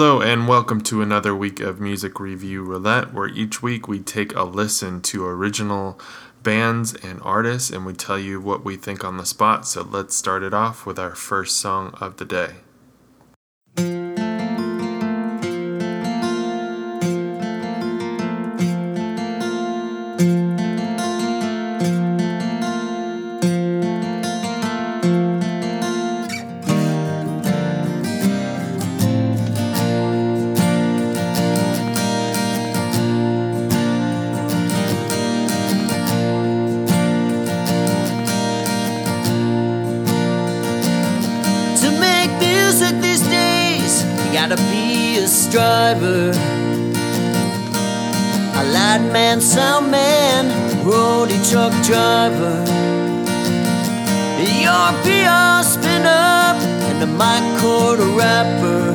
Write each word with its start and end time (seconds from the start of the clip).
Hello, 0.00 0.22
and 0.22 0.48
welcome 0.48 0.80
to 0.84 1.02
another 1.02 1.36
week 1.36 1.60
of 1.60 1.78
Music 1.78 2.18
Review 2.18 2.64
Roulette, 2.64 3.12
where 3.12 3.28
each 3.28 3.62
week 3.62 3.86
we 3.86 3.98
take 3.98 4.34
a 4.34 4.44
listen 4.44 5.02
to 5.02 5.26
original 5.26 6.00
bands 6.42 6.94
and 6.94 7.20
artists 7.20 7.68
and 7.68 7.84
we 7.84 7.92
tell 7.92 8.18
you 8.18 8.40
what 8.40 8.64
we 8.64 8.76
think 8.76 9.04
on 9.04 9.18
the 9.18 9.26
spot. 9.26 9.68
So 9.68 9.82
let's 9.82 10.16
start 10.16 10.42
it 10.42 10.54
off 10.54 10.86
with 10.86 10.98
our 10.98 11.14
first 11.14 11.58
song 11.58 11.92
of 12.00 12.16
the 12.16 12.24
day. 12.24 12.54
Gotta 44.32 44.56
be 44.70 45.18
a 45.18 45.26
striver. 45.26 46.30
A 48.60 48.64
light 48.72 49.02
man, 49.12 49.40
sound 49.40 49.90
man, 49.90 50.46
roadie 50.84 51.42
truck 51.50 51.72
driver. 51.84 52.64
Your 54.60 54.92
PR 55.02 55.62
spin 55.64 56.06
up 56.06 56.56
and 56.88 57.02
a 57.02 57.06
mic 57.06 57.42
cord 57.60 57.98
wrapper. 58.16 58.94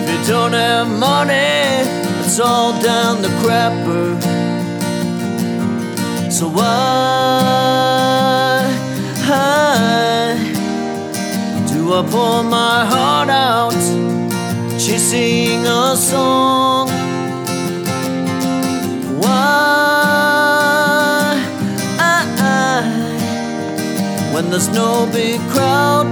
If 0.00 0.04
you 0.10 0.18
don't 0.26 0.52
have 0.52 0.88
money, 0.88 1.88
it's 2.20 2.40
all 2.40 2.72
down 2.82 3.22
the 3.22 3.28
crapper. 3.40 4.20
So 6.32 6.48
why? 6.48 7.42
I 11.90 12.02
pour 12.10 12.42
my 12.42 12.84
heart 12.84 13.28
out, 13.28 13.72
chasing 14.78 15.66
a 15.66 15.96
song. 15.96 16.88
Why? 19.20 19.62
When 24.32 24.50
there's 24.50 24.68
no 24.68 25.06
big 25.12 25.40
crowd 25.50 26.06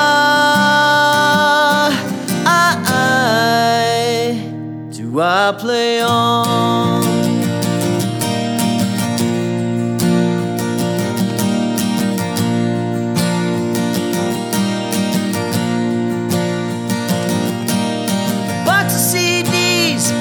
Do 4.92 5.20
I 5.20 5.52
play 5.58 6.02
on? 6.02 6.99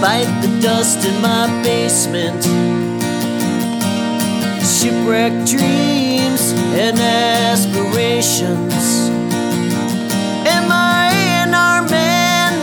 Bite 0.02 0.32
the 0.42 0.48
dust 0.62 1.06
in 1.06 1.22
my 1.22 1.48
basement. 1.62 2.42
Shipwrecked 4.64 5.46
dreams 5.46 6.54
and 6.74 6.98
aspirations. 6.98 8.74
Am 10.48 10.72
I 10.72 11.12
an 11.44 11.54
R 11.54 11.82
man 11.90 12.54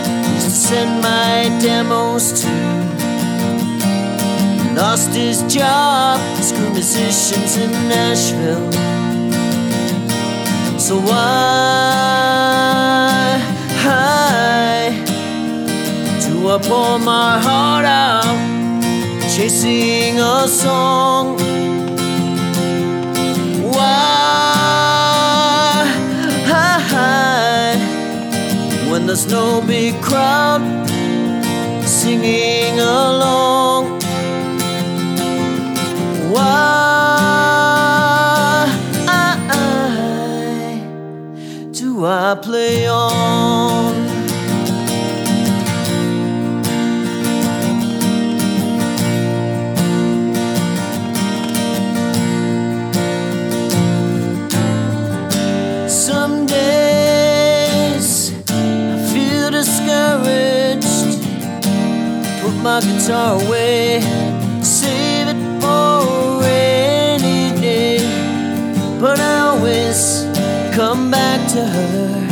to 0.41 0.49
send 0.49 1.01
my 1.03 1.49
demos 1.61 2.41
to? 2.41 2.49
Lost 4.75 5.11
his 5.11 5.43
job, 5.43 6.19
screw 6.41 6.71
musicians 6.71 7.55
in 7.57 7.71
Nashville. 7.87 8.71
So 10.79 10.97
why? 10.99 11.77
I 16.49 16.57
pour 16.59 16.97
my 16.99 17.39
heart 17.39 17.85
out, 17.85 18.37
chasing 19.35 20.19
a 20.19 20.47
song. 20.47 21.37
Why? 23.73 24.13
When 28.89 29.05
there's 29.05 29.27
no 29.27 29.61
big 29.61 30.01
crowd 30.01 30.61
singing 31.85 32.79
along. 32.79 33.99
Why 36.31 36.57
do 41.71 42.05
I 42.05 42.35
play 42.41 42.87
on? 42.87 43.06
Guitar 62.81 63.41
away, 63.41 64.01
save 64.61 65.27
it 65.29 65.61
for 65.61 66.41
rainy 66.41 67.59
day. 67.59 67.97
But 68.99 69.19
I 69.19 69.39
always 69.49 70.25
come 70.75 71.09
back 71.09 71.39
to 71.53 71.65
her. 71.65 72.27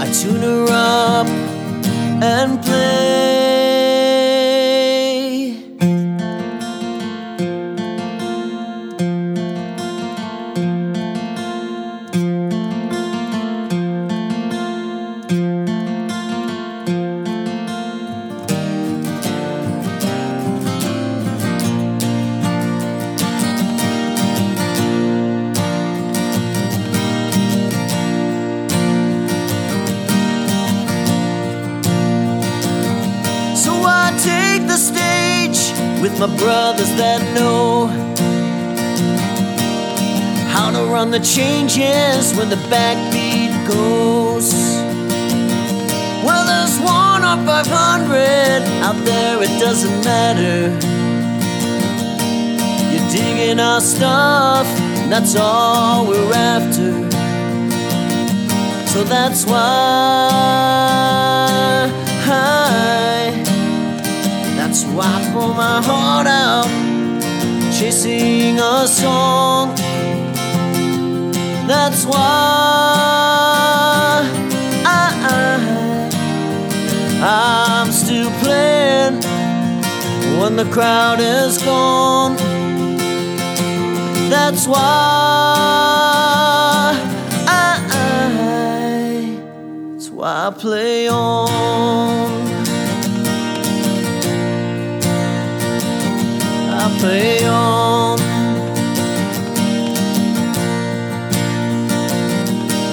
I 0.00 0.06
tune 0.12 0.42
her 0.42 0.66
up 0.70 1.09
my 36.20 36.26
brothers 36.36 36.94
that 36.96 37.22
know 37.34 37.86
how 40.52 40.70
to 40.70 40.84
run 40.92 41.10
the 41.10 41.18
changes 41.18 42.36
when 42.36 42.50
the 42.50 42.60
backbeat 42.68 43.50
goes. 43.66 44.52
Well, 46.22 46.44
there's 46.44 46.78
one 46.80 47.22
or 47.24 47.38
500 47.46 48.62
out 48.84 49.02
there, 49.06 49.42
it 49.42 49.58
doesn't 49.58 50.04
matter. 50.04 50.68
You're 52.92 53.10
digging 53.10 53.58
our 53.58 53.80
stuff, 53.80 54.66
that's 55.08 55.34
all 55.36 56.06
we're 56.06 56.34
after. 56.34 56.92
So 58.90 59.04
that's 59.04 59.46
why. 59.46 60.70
I 64.98 65.30
pour 65.32 65.54
my 65.54 65.80
heart 65.82 66.26
out, 66.26 66.68
chasing 67.72 68.58
a 68.58 68.86
song. 68.88 69.74
That's 71.66 72.04
why 72.04 72.18
I, 74.84 76.10
I'm 77.22 77.92
still 77.92 78.30
playing 78.40 79.22
when 80.40 80.56
the 80.56 80.64
crowd 80.72 81.20
is 81.20 81.58
gone. 81.58 82.36
That's 84.28 84.66
why 84.66 84.78
I, 87.46 87.78
that's 89.92 90.10
why 90.10 90.48
I 90.48 90.50
play 90.50 91.08
on. 91.08 92.59
play 97.00 97.46
on. 97.46 98.18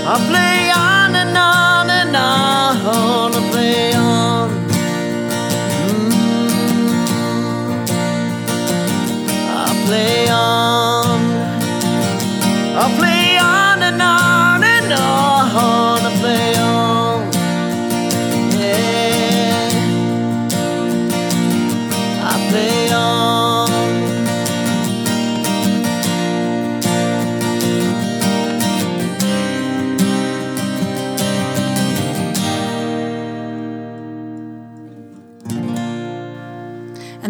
I 0.08 0.16
play 0.30 0.72
on 0.72 1.16
and 1.16 1.38
on 1.38 1.90
and 1.90 2.16
on. 2.16 3.37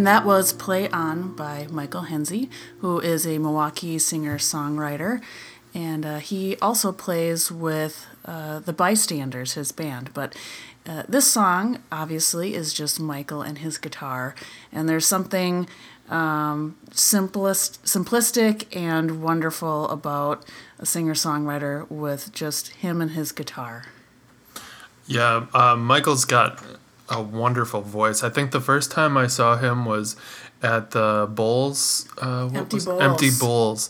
That 0.05 0.25
was 0.25 0.53
Play 0.53 0.89
On 0.89 1.33
by 1.33 1.67
Michael 1.71 2.03
Henze, 2.03 2.49
who 2.79 2.99
is 2.99 3.25
a 3.25 3.37
Milwaukee 3.37 3.97
singer 3.97 4.37
songwriter. 4.37 5.21
And 5.73 6.05
uh, 6.05 6.17
he 6.17 6.57
also 6.57 6.91
plays 6.91 7.51
with 7.51 8.05
uh, 8.25 8.59
the 8.59 8.73
Bystanders, 8.73 9.53
his 9.53 9.71
band. 9.71 10.13
But 10.13 10.35
uh, 10.85 11.03
this 11.07 11.29
song, 11.31 11.79
obviously, 11.91 12.53
is 12.53 12.73
just 12.73 12.99
Michael 12.99 13.41
and 13.41 13.59
his 13.59 13.77
guitar. 13.77 14.35
And 14.71 14.87
there's 14.87 15.05
something 15.05 15.67
um, 16.09 16.77
simplest, 16.91 17.83
simplistic 17.83 18.73
and 18.75 19.21
wonderful 19.21 19.89
about 19.89 20.45
a 20.79 20.85
singer 20.85 21.13
songwriter 21.13 21.89
with 21.89 22.33
just 22.33 22.69
him 22.69 23.01
and 23.01 23.11
his 23.11 23.31
guitar. 23.31 23.85
Yeah, 25.05 25.45
uh, 25.53 25.75
Michael's 25.75 26.25
got 26.25 26.61
a 27.09 27.21
wonderful 27.21 27.81
voice. 27.81 28.23
I 28.23 28.29
think 28.29 28.51
the 28.51 28.61
first 28.61 28.91
time 28.91 29.17
I 29.17 29.27
saw 29.27 29.57
him 29.57 29.85
was 29.85 30.15
at 30.61 30.91
the 30.91 31.29
Bulls, 31.29 32.07
uh, 32.21 32.49
Empty 32.53 32.75
was, 32.77 32.85
Bulls. 32.85 33.01
Empty 33.01 33.29
Bulls, 33.39 33.89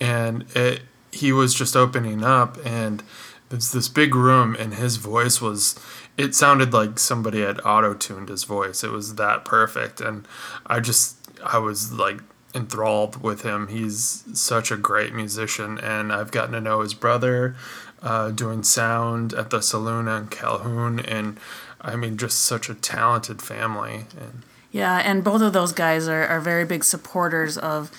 and 0.00 0.44
it 0.54 0.82
he 1.10 1.32
was 1.32 1.54
just 1.54 1.76
opening 1.76 2.22
up, 2.22 2.58
and 2.64 3.02
there's 3.48 3.72
this 3.72 3.88
big 3.88 4.14
room, 4.14 4.56
and 4.58 4.74
his 4.74 4.96
voice 4.96 5.40
was. 5.40 5.78
It 6.16 6.34
sounded 6.34 6.72
like 6.72 6.98
somebody 6.98 7.42
had 7.42 7.60
auto 7.64 7.94
tuned 7.94 8.28
his 8.28 8.42
voice. 8.42 8.82
It 8.82 8.90
was 8.90 9.14
that 9.14 9.44
perfect, 9.44 10.00
and 10.00 10.26
I 10.66 10.80
just 10.80 11.16
I 11.44 11.58
was 11.58 11.92
like 11.92 12.20
enthralled 12.54 13.22
with 13.22 13.42
him. 13.42 13.68
He's 13.68 14.24
such 14.34 14.70
a 14.70 14.76
great 14.76 15.14
musician, 15.14 15.78
and 15.78 16.12
I've 16.12 16.30
gotten 16.30 16.52
to 16.52 16.60
know 16.60 16.80
his 16.80 16.94
brother, 16.94 17.54
uh, 18.02 18.30
doing 18.30 18.62
sound 18.64 19.32
at 19.32 19.50
the 19.50 19.60
saloon 19.60 20.08
in 20.08 20.26
Calhoun, 20.26 20.98
and 21.00 21.38
I 21.80 21.96
mean, 21.96 22.16
just 22.16 22.40
such 22.40 22.68
a 22.68 22.74
talented 22.74 23.40
family. 23.40 24.06
And 24.18 24.42
Yeah, 24.70 24.96
and 24.96 25.22
both 25.22 25.42
of 25.42 25.52
those 25.52 25.72
guys 25.72 26.08
are, 26.08 26.26
are 26.26 26.40
very 26.40 26.64
big 26.64 26.84
supporters 26.84 27.56
of 27.56 27.90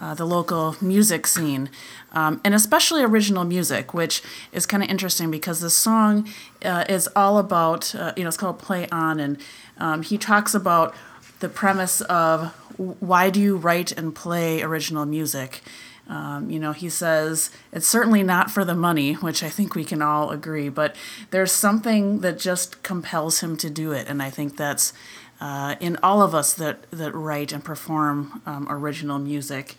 uh, 0.00 0.14
the 0.14 0.26
local 0.26 0.76
music 0.80 1.26
scene, 1.26 1.70
um, 2.12 2.40
and 2.44 2.54
especially 2.54 3.02
original 3.02 3.44
music, 3.44 3.94
which 3.94 4.22
is 4.52 4.66
kind 4.66 4.82
of 4.82 4.90
interesting 4.90 5.30
because 5.30 5.60
the 5.60 5.70
song 5.70 6.28
uh, 6.64 6.84
is 6.88 7.08
all 7.16 7.38
about, 7.38 7.94
uh, 7.94 8.12
you 8.16 8.22
know, 8.22 8.28
it's 8.28 8.36
called 8.36 8.58
Play 8.58 8.86
On, 8.90 9.18
and 9.18 9.38
um, 9.78 10.02
he 10.02 10.18
talks 10.18 10.54
about 10.54 10.94
the 11.40 11.48
premise 11.48 12.02
of 12.02 12.52
why 12.76 13.30
do 13.30 13.40
you 13.40 13.56
write 13.56 13.92
and 13.92 14.14
play 14.14 14.62
original 14.62 15.06
music? 15.06 15.62
Um, 16.08 16.50
you 16.50 16.60
know, 16.60 16.72
he 16.72 16.88
says 16.88 17.50
it's 17.72 17.88
certainly 17.88 18.22
not 18.22 18.50
for 18.50 18.64
the 18.64 18.74
money, 18.74 19.14
which 19.14 19.42
I 19.42 19.48
think 19.48 19.74
we 19.74 19.84
can 19.84 20.02
all 20.02 20.30
agree, 20.30 20.68
but 20.68 20.94
there's 21.30 21.52
something 21.52 22.20
that 22.20 22.38
just 22.38 22.82
compels 22.82 23.40
him 23.40 23.56
to 23.56 23.68
do 23.68 23.90
it, 23.90 24.06
and 24.08 24.22
I 24.22 24.30
think 24.30 24.56
that's 24.56 24.92
uh, 25.40 25.74
in 25.80 25.98
all 26.02 26.22
of 26.22 26.34
us 26.34 26.54
that 26.54 26.88
that 26.92 27.12
write 27.14 27.52
and 27.52 27.64
perform 27.64 28.40
um, 28.46 28.66
original 28.70 29.18
music. 29.18 29.76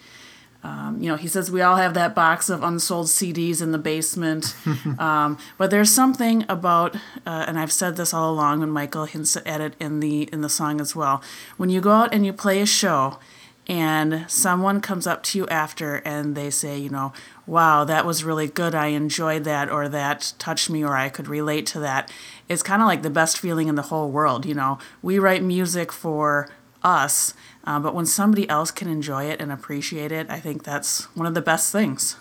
Um, 0.64 0.98
you 1.00 1.08
know, 1.08 1.16
he 1.16 1.28
says 1.30 1.50
we 1.50 1.62
all 1.62 1.78
have 1.78 1.94
that 1.94 2.14
box 2.14 2.50
of 2.50 2.62
unsold 2.62 3.08
CDs 3.08 3.62
in 3.62 3.72
the 3.72 3.78
basement, 3.78 4.54
um, 5.00 5.38
but 5.58 5.72
there's 5.72 5.92
something 5.92 6.44
about, 6.50 6.96
uh, 7.26 7.46
and 7.48 7.58
I've 7.58 7.72
said 7.72 7.96
this 7.96 8.14
all 8.14 8.34
along, 8.34 8.64
and 8.64 8.74
Michael 8.74 9.06
hints 9.06 9.38
at 9.46 9.62
it 9.62 9.76
in 9.80 10.02
the 10.02 10.24
in 10.34 10.42
the 10.42 10.50
song 10.50 10.82
as 10.82 10.94
well. 10.94 11.22
When 11.56 11.70
you 11.70 11.80
go 11.80 11.92
out 11.92 12.14
and 12.14 12.26
you 12.26 12.34
play 12.34 12.60
a 12.60 12.66
show, 12.66 13.18
and 13.68 14.26
someone 14.30 14.80
comes 14.80 15.06
up 15.06 15.24
to 15.24 15.38
you 15.38 15.48
after 15.48 15.98
and 15.98 16.36
they 16.36 16.50
say, 16.50 16.78
you 16.78 16.90
know, 16.90 17.12
wow, 17.46 17.84
that 17.84 18.06
was 18.06 18.24
really 18.24 18.48
good. 18.48 18.74
I 18.74 18.88
enjoyed 18.88 19.44
that, 19.44 19.70
or 19.70 19.90
that 19.90 20.34
touched 20.40 20.70
me, 20.70 20.84
or 20.84 20.96
I 20.96 21.10
could 21.10 21.28
relate 21.28 21.66
to 21.68 21.80
that. 21.82 22.12
It's 22.48 22.64
kind 22.64 22.82
of 22.82 22.88
like 22.88 23.04
the 23.04 23.10
best 23.10 23.38
feeling 23.38 23.68
in 23.68 23.76
the 23.76 23.84
whole 23.84 24.10
world. 24.10 24.46
You 24.46 24.54
know, 24.54 24.80
we 25.02 25.20
write 25.20 25.44
music 25.44 25.92
for 25.92 26.50
us, 26.84 27.34
uh, 27.66 27.80
but 27.80 27.94
when 27.94 28.06
somebody 28.06 28.48
else 28.50 28.72
can 28.72 28.88
enjoy 28.88 29.26
it 29.26 29.42
and 29.42 29.52
appreciate 29.52 30.12
it, 30.12 30.30
I 30.30 30.40
think 30.40 30.64
that's 30.64 31.04
one 31.16 31.28
of 31.28 31.34
the 31.34 31.42
best 31.42 31.72
things. 31.72 32.16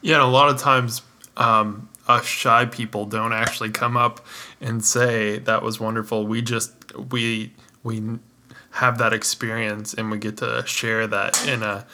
yeah, 0.00 0.16
and 0.16 0.24
a 0.24 0.28
lot 0.28 0.48
of 0.48 0.58
times, 0.58 1.02
um, 1.36 1.88
us 2.08 2.24
shy 2.24 2.64
people 2.64 3.04
don't 3.04 3.32
actually 3.32 3.70
come 3.70 3.96
up 3.96 4.24
and 4.60 4.84
say 4.84 5.38
that 5.40 5.62
was 5.62 5.80
wonderful. 5.80 6.26
We 6.26 6.40
just 6.40 6.72
we 6.96 7.52
we 7.82 8.18
have 8.76 8.98
that 8.98 9.12
experience 9.12 9.94
and 9.94 10.10
we 10.10 10.18
get 10.18 10.36
to 10.38 10.62
share 10.66 11.06
that 11.06 11.46
in 11.48 11.62
a 11.62 11.86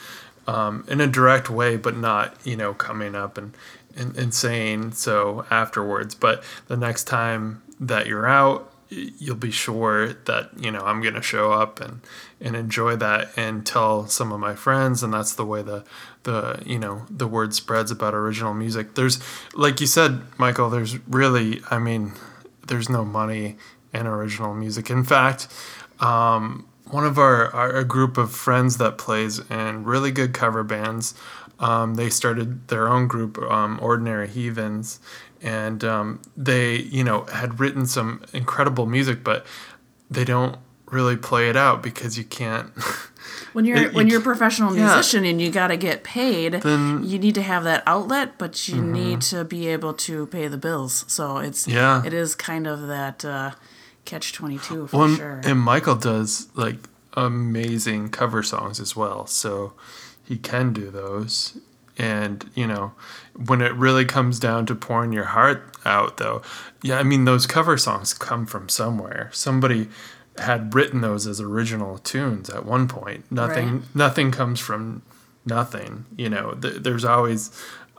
um, 0.46 0.84
in 0.88 1.00
a 1.00 1.06
direct 1.06 1.49
way, 1.49 1.76
but 1.76 1.96
not 1.96 2.37
you 2.44 2.56
know 2.56 2.75
coming 2.75 3.14
up 3.14 3.38
and, 3.38 3.56
and 3.96 4.17
and 4.17 4.34
saying 4.34 4.93
so 4.93 5.46
afterwards. 5.50 6.14
But 6.14 6.43
the 6.67 6.76
next 6.76 7.05
time 7.05 7.62
that 7.79 8.06
you're 8.06 8.26
out, 8.26 8.73
you'll 8.90 9.37
be 9.37 9.52
sure 9.52 10.12
that 10.12 10.50
you 10.58 10.73
know 10.73 10.81
I'm 10.81 11.00
gonna 11.00 11.23
show 11.23 11.52
up 11.52 11.81
and 11.81 12.00
and 12.40 12.56
enjoy 12.56 12.96
that 12.96 13.29
and 13.37 13.64
tell 13.64 14.08
some 14.08 14.32
of 14.32 14.40
my 14.40 14.56
friends, 14.56 15.05
and 15.05 15.14
that's 15.14 15.34
the 15.34 15.46
way 15.46 15.62
the 15.62 15.84
the 16.25 16.62
you 16.67 16.81
know 16.81 17.06
the 17.08 17.29
word 17.29 17.55
spreads 17.55 17.93
about 17.93 18.12
original 18.12 18.55
music. 18.55 18.94
There's 18.94 19.20
like 19.55 19.81
you 19.81 19.86
said, 19.86 20.22
Michael. 20.36 20.69
There's 20.69 20.98
really, 21.06 21.62
I 21.70 21.79
mean, 21.79 22.15
there's 22.67 22.89
no 22.89 23.05
money 23.05 23.56
in 23.94 24.08
original 24.08 24.53
music. 24.53 24.91
In 24.91 25.05
fact, 25.05 25.46
um, 26.01 26.67
one 26.93 27.05
of 27.05 27.19
our, 27.19 27.53
our 27.55 27.70
a 27.77 27.84
group 27.84 28.17
of 28.19 28.32
friends 28.32 28.77
that 28.79 28.99
plays 28.99 29.39
in 29.51 29.84
really 29.84 30.11
good 30.13 30.32
cover 30.32 30.63
bands. 30.63 31.15
Um, 31.58 31.94
they 31.94 32.11
started 32.11 32.69
their 32.69 32.89
own 32.89 33.06
group, 33.08 33.39
um, 33.39 33.79
Ordinary 33.81 34.27
Heathens, 34.29 34.99
and 35.41 35.82
um, 35.84 36.20
they, 36.37 36.77
you 36.77 37.05
know, 37.05 37.25
had 37.25 37.61
written 37.61 37.87
some 37.87 38.22
incredible 38.32 38.87
music, 38.87 39.22
but 39.22 39.46
they 40.11 40.25
don't 40.25 40.56
really 40.87 41.17
play 41.17 41.49
it 41.49 41.56
out 41.56 41.82
because 41.82 42.17
you 42.19 42.25
can't. 42.25 42.70
When 43.53 43.65
you're 43.67 43.77
It- 43.77 43.94
when 43.94 44.06
you 44.06 44.13
you're 44.13 44.20
a 44.20 44.25
professional 44.25 44.75
yeah. 44.75 44.87
musician 44.94 45.25
and 45.25 45.41
you 45.41 45.51
got 45.51 45.69
to 45.69 45.77
get 45.77 46.03
paid, 46.03 46.55
Then- 46.55 46.63
Mm-hmm. 46.63 47.05
you 47.05 47.19
need 47.19 47.34
to 47.37 47.43
have 47.43 47.65
that 47.65 47.82
outlet, 47.87 48.37
but 48.39 48.67
you 48.69 48.81
need 48.82 49.20
to 49.32 49.44
be 49.44 49.69
able 49.69 49.93
to 50.08 50.27
pay 50.27 50.49
the 50.49 50.56
bills. 50.56 51.05
So 51.06 51.37
it's 51.39 51.69
Yeah. 51.69 52.03
it 52.05 52.13
is 52.13 52.34
kind 52.34 52.67
of 52.67 52.89
that 52.89 53.25
uh, 53.25 53.51
catch 54.05 54.32
twenty 54.32 54.59
two 54.59 54.87
for 54.87 54.97
Well, 54.97 55.06
and- 55.09 55.17
sure. 55.17 55.41
and 55.44 55.61
Michael 55.61 55.97
does 55.97 56.49
like 56.55 56.77
amazing 57.15 58.09
cover 58.11 58.43
songs 58.43 58.81
as 58.81 58.97
well, 58.97 59.27
so 59.27 59.73
he 60.25 60.37
can 60.37 60.73
do 60.73 60.91
those. 60.91 61.59
And 61.99 62.51
you 62.55 62.67
know, 62.67 62.93
when 63.47 63.61
it 63.61 63.75
really 63.75 64.05
comes 64.05 64.39
down 64.39 64.67
to 64.67 64.75
pouring 64.75 65.13
your 65.13 65.27
heart 65.27 65.75
out, 65.85 66.17
though, 66.17 66.43
yeah, 66.82 66.99
I 66.99 67.03
mean 67.03 67.25
those 67.27 67.47
cover 67.47 67.77
songs 67.77 68.15
come 68.15 68.47
from 68.47 68.69
somewhere. 68.69 69.29
Somebody 69.32 69.89
had 70.39 70.75
written 70.75 71.03
those 71.03 71.27
as 71.27 71.41
original 71.41 71.99
tunes 71.99 72.49
at 72.49 72.65
one 72.65 72.89
point. 72.89 73.31
Nothing, 73.31 73.73
Right. 73.73 73.82
nothing 73.94 74.31
comes 74.31 74.59
from 74.61 75.03
nothing. 75.44 76.06
You 76.17 76.31
know, 76.31 76.53
th- 76.53 76.82
there's 76.82 77.05
always 77.05 77.51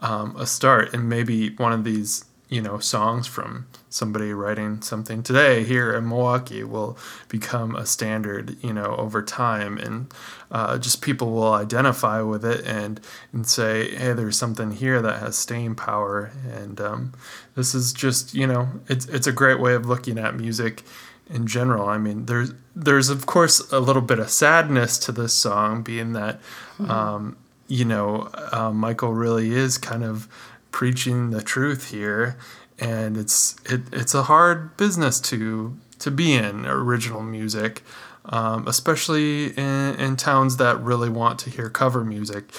um, 0.01 0.35
a 0.37 0.45
start, 0.47 0.93
and 0.93 1.07
maybe 1.07 1.55
one 1.55 1.71
of 1.71 1.83
these, 1.83 2.25
you 2.53 2.61
know, 2.61 2.77
songs 2.77 3.25
from 3.25 3.65
somebody 3.89 4.31
writing 4.31 4.79
something 4.83 5.23
today 5.23 5.63
here 5.63 5.91
in 5.95 6.07
Milwaukee 6.07 6.63
will 6.63 6.95
become 7.27 7.75
a 7.75 7.83
standard, 7.83 8.55
you 8.63 8.71
know, 8.71 8.95
over 8.97 9.23
time, 9.23 9.79
and 9.79 10.13
uh, 10.51 10.77
just 10.77 11.01
people 11.01 11.31
will 11.31 11.53
identify 11.53 12.21
with 12.21 12.45
it 12.45 12.63
and 12.63 13.01
and 13.31 13.47
say, 13.47 13.95
hey, 13.95 14.13
there's 14.13 14.37
something 14.37 14.71
here 14.71 15.01
that 15.01 15.19
has 15.19 15.35
staying 15.35 15.73
power, 15.73 16.31
and 16.47 16.79
um, 16.79 17.13
this 17.55 17.73
is 17.73 17.91
just, 17.91 18.35
you 18.35 18.45
know, 18.45 18.69
it's 18.87 19.07
it's 19.07 19.25
a 19.25 19.31
great 19.31 19.59
way 19.59 19.73
of 19.73 19.87
looking 19.87 20.19
at 20.19 20.35
music 20.35 20.83
in 21.31 21.47
general. 21.47 21.89
I 21.89 21.97
mean, 21.97 22.27
there's 22.27 22.53
there's 22.75 23.09
of 23.09 23.25
course 23.25 23.71
a 23.71 23.79
little 23.79 24.03
bit 24.03 24.19
of 24.19 24.29
sadness 24.29 24.99
to 24.99 25.11
this 25.11 25.33
song, 25.33 25.81
being 25.81 26.13
that 26.13 26.39
um, 26.87 27.35
you 27.67 27.85
know 27.85 28.29
uh, 28.51 28.69
Michael 28.71 29.13
really 29.13 29.53
is 29.53 29.79
kind 29.79 30.03
of 30.03 30.27
preaching 30.73 31.29
the 31.29 31.41
truth 31.41 31.91
here, 31.91 32.37
and 32.77 33.15
it's 33.15 33.55
it, 33.65 33.81
it's 33.93 34.13
a 34.13 34.23
hard 34.23 34.75
business 34.75 35.21
to 35.21 35.77
to 35.99 36.11
be 36.11 36.33
in 36.33 36.65
original 36.65 37.23
music. 37.23 37.83
Um, 38.25 38.69
especially 38.69 39.47
in, 39.47 39.95
in 39.99 40.15
towns 40.15 40.55
that 40.55 40.79
really 40.79 41.09
want 41.09 41.39
to 41.39 41.49
hear 41.49 41.69
cover 41.69 42.05
music 42.05 42.53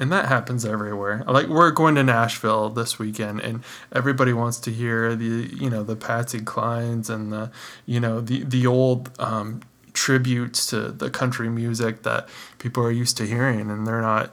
and 0.00 0.10
that 0.10 0.26
happens 0.26 0.64
everywhere. 0.64 1.22
Like 1.26 1.46
we're 1.48 1.70
going 1.70 1.94
to 1.96 2.02
Nashville 2.02 2.70
this 2.70 2.98
weekend, 2.98 3.40
and 3.40 3.62
everybody 3.92 4.32
wants 4.32 4.58
to 4.60 4.70
hear 4.72 5.14
the 5.14 5.50
you 5.54 5.68
know 5.68 5.84
the 5.84 5.94
Patsy 5.94 6.40
Clines 6.40 7.10
and 7.10 7.30
the 7.30 7.52
you 7.84 8.00
know 8.00 8.20
the 8.20 8.42
the 8.42 8.66
old 8.66 9.10
um, 9.20 9.60
tributes 9.92 10.66
to 10.68 10.90
the 10.90 11.10
country 11.10 11.50
music 11.50 12.02
that 12.02 12.28
people 12.58 12.82
are 12.82 12.90
used 12.90 13.18
to 13.18 13.26
hearing, 13.26 13.70
and 13.70 13.86
they're 13.86 14.00
not. 14.00 14.32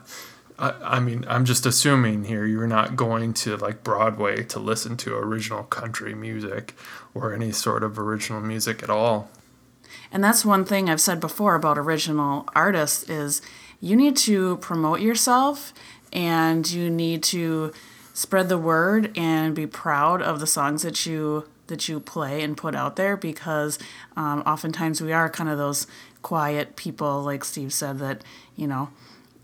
I, 0.58 0.74
I 0.82 1.00
mean, 1.00 1.24
I'm 1.28 1.44
just 1.44 1.66
assuming 1.66 2.24
here 2.24 2.44
you're 2.44 2.66
not 2.66 2.96
going 2.96 3.34
to 3.34 3.56
like 3.56 3.84
Broadway 3.84 4.42
to 4.44 4.58
listen 4.58 4.96
to 4.98 5.16
original 5.16 5.62
country 5.64 6.14
music 6.14 6.74
or 7.14 7.32
any 7.32 7.52
sort 7.52 7.82
of 7.82 7.98
original 7.98 8.40
music 8.40 8.82
at 8.82 8.90
all. 8.90 9.30
And 10.10 10.22
that's 10.24 10.44
one 10.44 10.64
thing 10.64 10.88
I've 10.88 11.00
said 11.00 11.20
before 11.20 11.54
about 11.54 11.78
original 11.78 12.48
artists 12.54 13.08
is 13.08 13.40
you 13.80 13.96
need 13.96 14.16
to 14.18 14.56
promote 14.58 15.00
yourself 15.00 15.72
and 16.12 16.68
you 16.70 16.90
need 16.90 17.22
to 17.24 17.72
spread 18.14 18.48
the 18.48 18.58
word 18.58 19.16
and 19.16 19.54
be 19.54 19.66
proud 19.66 20.20
of 20.20 20.40
the 20.40 20.46
songs 20.46 20.82
that 20.82 21.06
you 21.06 21.44
that 21.68 21.86
you 21.86 22.00
play 22.00 22.42
and 22.42 22.56
put 22.56 22.74
out 22.74 22.96
there 22.96 23.14
because 23.14 23.78
um, 24.16 24.42
oftentimes 24.46 25.02
we 25.02 25.12
are 25.12 25.28
kind 25.28 25.50
of 25.50 25.58
those 25.58 25.86
quiet 26.22 26.76
people, 26.76 27.22
like 27.22 27.44
Steve 27.44 27.72
said, 27.72 27.98
that, 27.98 28.24
you 28.56 28.66
know, 28.66 28.88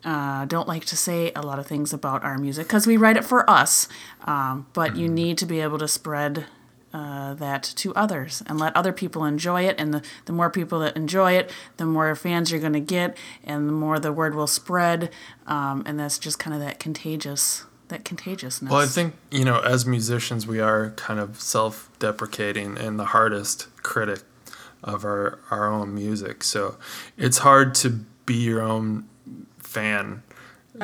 uh, 0.04 0.44
don't 0.44 0.68
like 0.68 0.84
to 0.86 0.96
say 0.96 1.32
a 1.34 1.42
lot 1.42 1.58
of 1.58 1.66
things 1.66 1.92
about 1.92 2.22
our 2.24 2.38
music 2.38 2.66
because 2.66 2.86
we 2.86 2.96
write 2.96 3.16
it 3.16 3.24
for 3.24 3.48
us. 3.48 3.88
Um, 4.24 4.66
but 4.72 4.96
you 4.96 5.08
need 5.08 5.38
to 5.38 5.46
be 5.46 5.60
able 5.60 5.78
to 5.78 5.88
spread 5.88 6.46
uh, 6.92 7.34
that 7.34 7.62
to 7.62 7.92
others 7.94 8.42
and 8.46 8.58
let 8.58 8.74
other 8.76 8.92
people 8.92 9.24
enjoy 9.24 9.62
it. 9.62 9.74
And 9.78 9.92
the, 9.92 10.02
the 10.26 10.32
more 10.32 10.48
people 10.48 10.78
that 10.80 10.96
enjoy 10.96 11.32
it, 11.32 11.50
the 11.76 11.84
more 11.84 12.14
fans 12.14 12.50
you're 12.50 12.60
going 12.60 12.74
to 12.74 12.80
get, 12.80 13.16
and 13.42 13.68
the 13.68 13.72
more 13.72 13.98
the 13.98 14.12
word 14.12 14.34
will 14.34 14.46
spread. 14.46 15.10
Um, 15.46 15.82
and 15.86 15.98
that's 15.98 16.18
just 16.18 16.38
kind 16.38 16.54
of 16.54 16.60
that 16.60 16.78
contagious 16.78 17.64
that 17.88 18.04
contagiousness. 18.04 18.70
Well, 18.70 18.80
I 18.80 18.86
think, 18.86 19.14
you 19.30 19.44
know, 19.44 19.60
as 19.60 19.84
musicians, 19.84 20.46
we 20.46 20.58
are 20.58 20.90
kind 20.92 21.20
of 21.20 21.38
self 21.38 21.90
deprecating 21.98 22.78
and 22.78 22.98
the 22.98 23.04
hardest 23.06 23.68
critic 23.82 24.20
of 24.82 25.04
our, 25.04 25.38
our 25.50 25.70
own 25.70 25.94
music. 25.94 26.42
So 26.44 26.76
it's 27.18 27.38
hard 27.38 27.74
to 27.76 27.90
be 28.24 28.36
your 28.36 28.62
own 28.62 29.06
fan. 29.74 30.22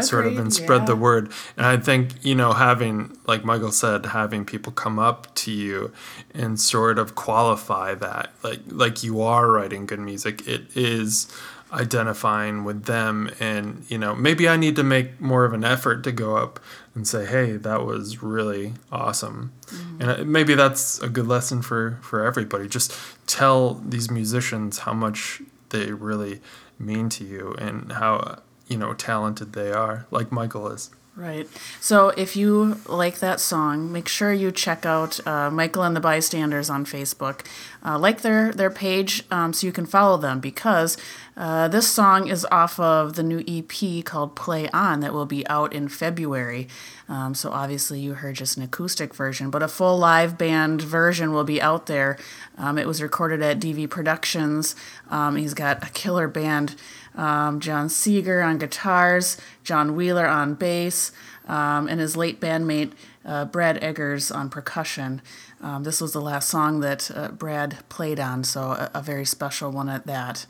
Sort 0.03 0.27
of 0.29 0.39
and 0.39 0.53
spread 0.53 0.87
the 0.87 0.95
word. 0.95 1.33
And 1.57 1.67
i 1.67 1.77
think 1.77 2.25
you 2.25 2.37
know 2.37 2.53
having 2.53 3.19
like 3.27 3.45
michael 3.45 3.73
said 3.73 4.07
having 4.07 4.45
people 4.45 4.71
come 4.71 5.01
up 5.01 5.35
to 5.43 5.51
you 5.51 5.93
and 6.33 6.61
sort 6.61 6.97
of 6.97 7.17
qualify 7.17 7.97
that 7.97 8.31
like 8.45 8.61
like 8.69 9.03
you 9.03 9.21
are 9.21 9.51
writing 9.51 9.87
good 9.87 9.99
music 9.99 10.47
it 10.47 10.63
is 10.77 11.27
identifying 11.73 12.65
with 12.65 12.85
them. 12.85 13.31
And 13.41 13.85
you 13.89 13.99
know 13.99 14.15
maybe 14.15 14.49
i 14.49 14.57
need 14.57 14.77
to 14.77 14.83
make 14.85 15.21
more 15.21 15.45
of 15.45 15.53
an 15.53 15.65
effort 15.65 16.03
to 16.05 16.13
go 16.13 16.37
up 16.37 16.61
and 16.95 17.07
say 17.07 17.25
hey 17.27 17.57
that 17.57 17.85
was 17.85 18.23
really 18.23 18.75
awesome. 18.91 19.53
Mm-hmm. 19.67 20.03
and 20.03 20.11
uh, 20.11 20.25
maybe 20.25 20.55
that's 20.55 20.99
a 21.01 21.09
good 21.09 21.27
lesson 21.27 21.63
for 21.63 21.99
for 22.03 22.25
everybody. 22.25 22.69
Just 22.69 22.93
tell 23.27 23.75
these 23.75 24.11
musicians 24.11 24.81
how 24.81 24.93
much 24.93 25.43
they 25.71 25.93
really 25.93 26.41
mean 26.79 27.09
to 27.11 27.25
you 27.25 27.55
and 27.59 27.93
how 27.93 28.39
you 28.71 28.79
know 28.79 28.95
talented 28.95 29.53
they 29.53 29.71
are 29.71 30.07
like 30.11 30.33
michael 30.33 30.69
is 30.69 30.91
Right. 31.17 31.49
So 31.81 32.11
if 32.11 32.35
you 32.35 32.81
like 32.87 33.19
that 33.19 33.41
song, 33.41 33.93
make 33.93 34.09
sure 34.09 34.33
you 34.33 34.51
check 34.51 34.87
out 34.87 35.21
uh, 35.27 35.51
Michael 35.51 35.83
and 35.83 35.95
the 35.95 36.01
Bystanders 36.01 36.71
on 36.71 36.87
Facebook. 36.87 37.45
Uh, 37.85 37.99
like 37.99 38.23
their 38.23 38.53
their 38.53 38.71
page 38.71 39.25
um, 39.31 39.53
so 39.53 39.67
you 39.67 39.73
can 39.73 39.85
follow 39.85 40.17
them 40.17 40.41
because 40.41 40.97
uh, 41.37 41.69
this 41.69 41.89
song 41.89 42.29
is 42.29 42.47
off 42.53 42.79
of 42.79 43.17
the 43.17 43.23
new 43.23 43.43
EP 43.49 44.05
called 44.05 44.37
Play 44.37 44.69
On 44.71 45.01
that 45.01 45.13
will 45.13 45.27
be 45.27 45.47
out 45.49 45.73
in 45.73 45.89
February. 45.89 46.69
Um, 47.09 47.35
so 47.35 47.51
obviously 47.51 48.01
you 48.01 48.15
heard 48.15 48.37
just 48.37 48.57
an 48.57 48.63
acoustic 48.63 49.13
version, 49.13 49.51
but 49.51 49.63
a 49.63 49.69
full 49.69 49.99
live 49.99 50.39
band 50.39 50.81
version 50.81 51.33
will 51.33 51.45
be 51.45 51.61
out 51.61 51.87
there. 51.87 52.19
Um, 52.57 52.79
it 52.79 52.87
was 52.87 53.03
recorded 53.03 53.43
at 53.43 53.59
DV 53.59 53.91
Productions. 53.91 54.77
Um, 55.09 55.37
he's 55.37 55.55
got 55.55 55.85
a 55.85 55.91
killer 55.91 56.29
band 56.29 56.77
um, 57.21 57.61
John 57.61 57.89
Seeger 57.89 58.41
on 58.43 58.59
guitars, 58.59 59.37
John 59.63 59.95
Wheeler 59.95 60.27
on 60.27 60.55
bass, 60.55 61.13
um, 61.47 61.87
and 61.89 62.01
his 62.01 62.17
late 62.17 62.41
bandmate 62.41 62.93
uh, 63.25 63.45
Brad 63.45 63.83
Eggers 63.83 64.31
on 64.31 64.49
percussion. 64.49 65.21
Um, 65.61 65.83
this 65.85 66.01
was 66.01 66.13
the 66.13 66.21
last 66.21 66.49
song 66.49 66.81
that 66.81 67.11
uh, 67.15 67.29
Brad 67.29 67.79
played 67.89 68.19
on, 68.19 68.45
so 68.45 68.61
a, 68.73 68.91
a 68.95 69.03
very 69.03 69.27
special 69.27 69.71
one 69.71 69.89
at 69.91 70.07
that. 70.07 70.47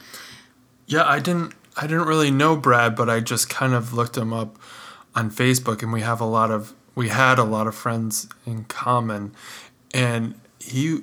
yeah 0.87 1.05
i 1.07 1.19
didn't 1.21 1.53
i 1.77 1.83
didn't 1.87 2.07
really 2.07 2.31
know 2.31 2.57
brad 2.57 2.95
but 2.97 3.09
i 3.09 3.21
just 3.21 3.49
kind 3.49 3.75
of 3.75 3.93
looked 3.93 4.17
him 4.17 4.33
up 4.33 4.59
on 5.15 5.31
facebook 5.31 5.83
and 5.83 5.93
we 5.93 6.01
have 6.01 6.21
a 6.21 6.25
lot 6.27 6.51
of 6.51 6.75
we 6.95 7.09
had 7.09 7.39
a 7.39 7.45
lot 7.45 7.67
of 7.67 7.75
friends 7.75 8.29
in 8.47 8.65
common 8.65 9.33
and 9.95 10.35
he 10.59 11.01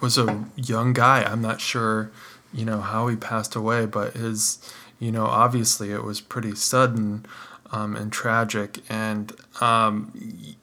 was 0.00 0.16
a 0.18 0.44
young 0.56 0.92
guy 0.92 1.22
i'm 1.24 1.42
not 1.42 1.60
sure 1.60 2.10
you 2.52 2.64
know 2.64 2.80
how 2.80 3.08
he 3.08 3.16
passed 3.16 3.54
away 3.56 3.84
but 3.86 4.14
his 4.14 4.58
you 4.98 5.12
know 5.12 5.26
obviously 5.26 5.92
it 5.92 6.04
was 6.04 6.20
pretty 6.20 6.54
sudden 6.54 7.24
um, 7.72 7.96
and 7.96 8.12
tragic 8.12 8.80
and 8.88 9.32
um, 9.60 10.12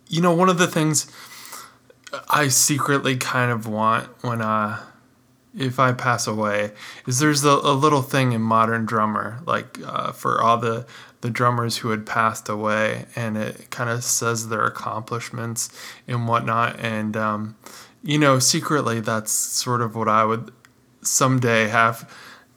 you 0.07 0.21
know 0.21 0.33
one 0.33 0.49
of 0.49 0.57
the 0.57 0.67
things 0.67 1.11
i 2.29 2.47
secretly 2.47 3.17
kind 3.17 3.51
of 3.51 3.67
want 3.67 4.07
when 4.23 4.41
I, 4.41 4.79
if 5.57 5.79
I 5.79 5.93
pass 5.93 6.25
away, 6.25 6.71
is 7.05 7.19
there's 7.19 7.43
a, 7.43 7.49
a 7.49 7.73
little 7.73 8.01
thing 8.01 8.31
in 8.31 8.41
Modern 8.41 8.85
Drummer, 8.85 9.39
like 9.45 9.79
uh, 9.85 10.11
for 10.11 10.41
all 10.41 10.57
the, 10.57 10.85
the 11.21 11.29
drummers 11.29 11.77
who 11.77 11.89
had 11.89 12.05
passed 12.05 12.49
away, 12.49 13.05
and 13.15 13.37
it 13.37 13.69
kind 13.69 13.89
of 13.89 14.03
says 14.03 14.49
their 14.49 14.65
accomplishments 14.65 15.69
and 16.07 16.27
whatnot. 16.27 16.79
And, 16.79 17.15
um, 17.15 17.55
you 18.03 18.17
know, 18.17 18.39
secretly, 18.39 18.99
that's 18.99 19.31
sort 19.31 19.81
of 19.81 19.95
what 19.95 20.07
I 20.07 20.25
would 20.25 20.51
someday 21.01 21.67
have 21.67 22.11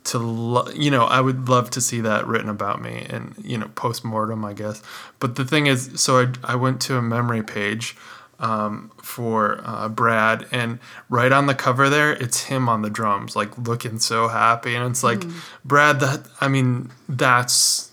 to, 0.07 0.19
lo- 0.19 0.69
you 0.75 0.91
know, 0.91 1.05
I 1.05 1.21
would 1.21 1.49
love 1.49 1.71
to 1.71 1.81
see 1.81 2.01
that 2.01 2.27
written 2.27 2.49
about 2.49 2.81
me 2.81 3.07
and, 3.09 3.35
you 3.43 3.59
know, 3.59 3.69
post 3.75 4.05
mortem, 4.05 4.45
I 4.45 4.53
guess. 4.53 4.83
But 5.19 5.37
the 5.37 5.45
thing 5.45 5.67
is, 5.67 5.91
so 6.01 6.21
I, 6.21 6.27
I 6.45 6.55
went 6.57 6.81
to 6.83 6.97
a 6.97 7.03
memory 7.03 7.43
page 7.43 7.97
um, 8.39 8.91
for 9.03 9.61
uh, 9.65 9.89
Brad, 9.89 10.47
and 10.53 10.79
right 11.09 11.33
on 11.33 11.47
the 11.47 11.55
cover 11.55 11.89
there, 11.89 12.13
it's 12.13 12.45
him 12.45 12.69
on 12.69 12.83
the 12.83 12.91
drums, 12.91 13.35
like 13.35 13.57
looking 13.57 13.99
so 13.99 14.29
happy, 14.29 14.75
and 14.75 14.91
it's 14.91 15.03
like 15.03 15.25
Brad. 15.65 16.01
That 16.01 16.27
I 16.41 16.49
mean, 16.49 16.91
that's 17.09 17.91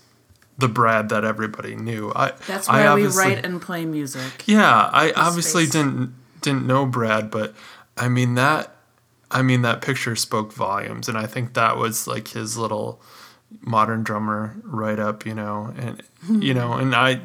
the 0.58 0.68
Brad 0.68 1.08
that 1.08 1.24
everybody 1.24 1.74
knew. 1.74 2.12
I 2.14 2.32
That's 2.46 2.68
I 2.68 2.84
why 2.84 2.94
we 2.94 3.06
write 3.06 3.44
and 3.44 3.60
play 3.60 3.86
music. 3.86 4.44
Yeah, 4.46 4.90
I 4.92 5.12
obviously 5.16 5.64
face. 5.64 5.72
didn't 5.72 6.14
didn't 6.42 6.66
know 6.66 6.84
Brad, 6.84 7.30
but 7.30 7.54
I 7.96 8.08
mean 8.08 8.34
that. 8.34 8.73
I 9.34 9.42
mean 9.42 9.62
that 9.62 9.82
picture 9.82 10.14
spoke 10.14 10.52
volumes, 10.52 11.08
and 11.08 11.18
I 11.18 11.26
think 11.26 11.54
that 11.54 11.76
was 11.76 12.06
like 12.06 12.28
his 12.28 12.56
little 12.56 13.02
modern 13.60 14.04
drummer 14.04 14.56
write 14.62 15.00
up, 15.00 15.26
you 15.26 15.34
know, 15.34 15.74
and 15.76 16.02
you 16.28 16.54
know, 16.54 16.74
and 16.74 16.94
I, 16.94 17.20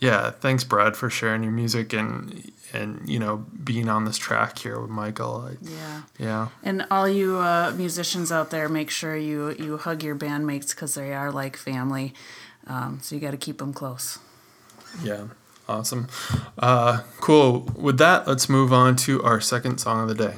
yeah, 0.00 0.30
thanks 0.30 0.64
Brad 0.64 0.96
for 0.96 1.08
sharing 1.08 1.42
your 1.42 1.52
music 1.52 1.94
and 1.94 2.52
and 2.74 3.08
you 3.08 3.18
know 3.18 3.38
being 3.64 3.88
on 3.88 4.04
this 4.04 4.18
track 4.18 4.58
here 4.58 4.78
with 4.78 4.90
Michael. 4.90 5.48
I, 5.48 5.56
Yeah. 5.62 6.02
yeah, 6.18 6.48
And 6.62 6.86
all 6.90 7.08
you 7.08 7.38
uh, 7.38 7.72
musicians 7.74 8.30
out 8.30 8.50
there, 8.50 8.68
make 8.68 8.90
sure 8.90 9.16
you, 9.16 9.56
you 9.58 9.78
hug 9.78 10.02
your 10.02 10.14
bandmates 10.14 10.70
because 10.70 10.94
they 10.94 11.14
are 11.14 11.32
like 11.32 11.56
family. 11.56 12.12
Um, 12.66 13.00
so 13.02 13.14
you 13.14 13.20
got 13.20 13.30
to 13.32 13.38
keep 13.38 13.58
them 13.58 13.72
close. 13.72 14.18
yeah, 15.02 15.28
awesome, 15.66 16.08
uh, 16.58 17.00
cool. 17.20 17.60
With 17.74 17.96
that, 17.96 18.28
let's 18.28 18.48
move 18.50 18.74
on 18.74 18.96
to 18.96 19.22
our 19.22 19.40
second 19.40 19.78
song 19.78 20.02
of 20.02 20.08
the 20.14 20.28
day. 20.28 20.36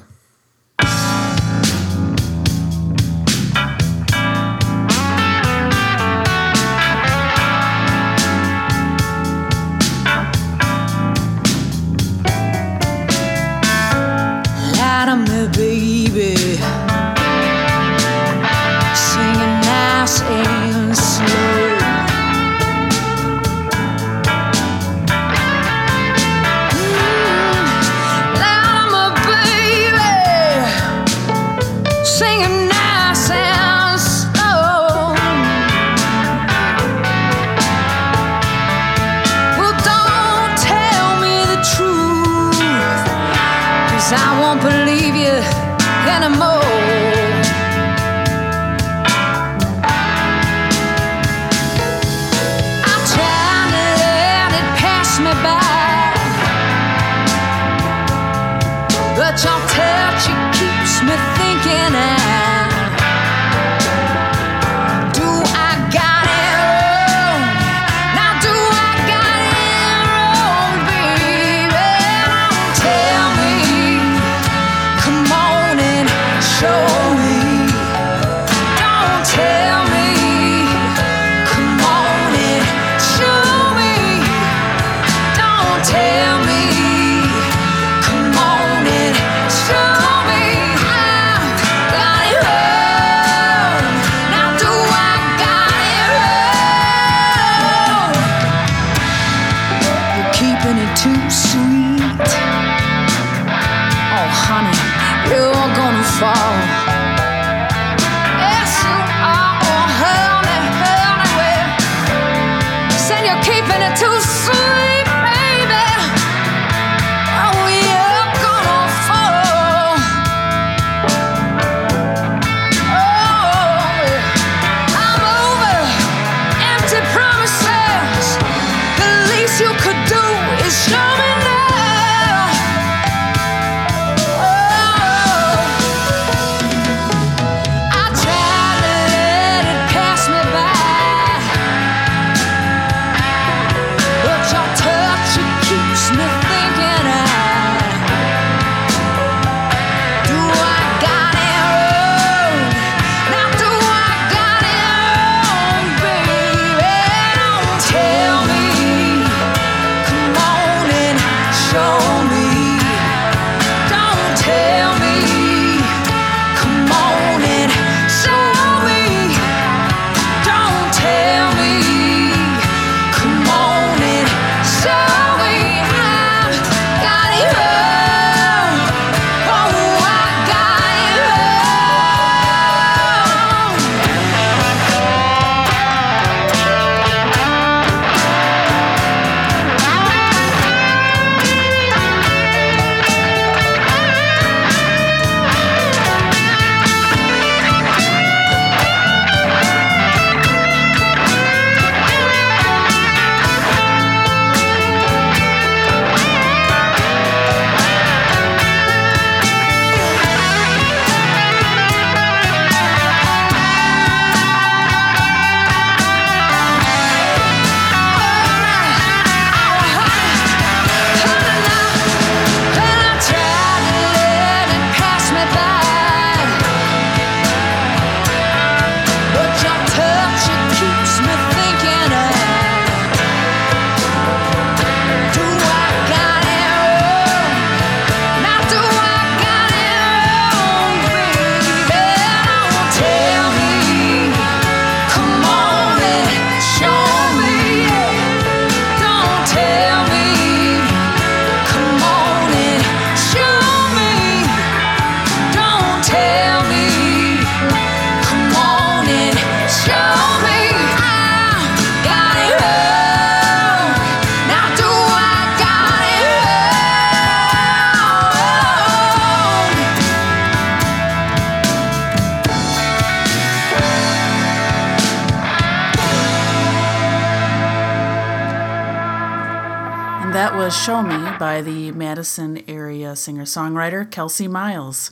Show 280.73 281.03
Me 281.03 281.37
by 281.39 281.61
the 281.61 281.93
Madison 281.93 282.63
area 282.67 283.15
singer 283.15 283.45
songwriter 283.45 284.11
Kelsey 284.11 284.49
Miles. 284.49 285.11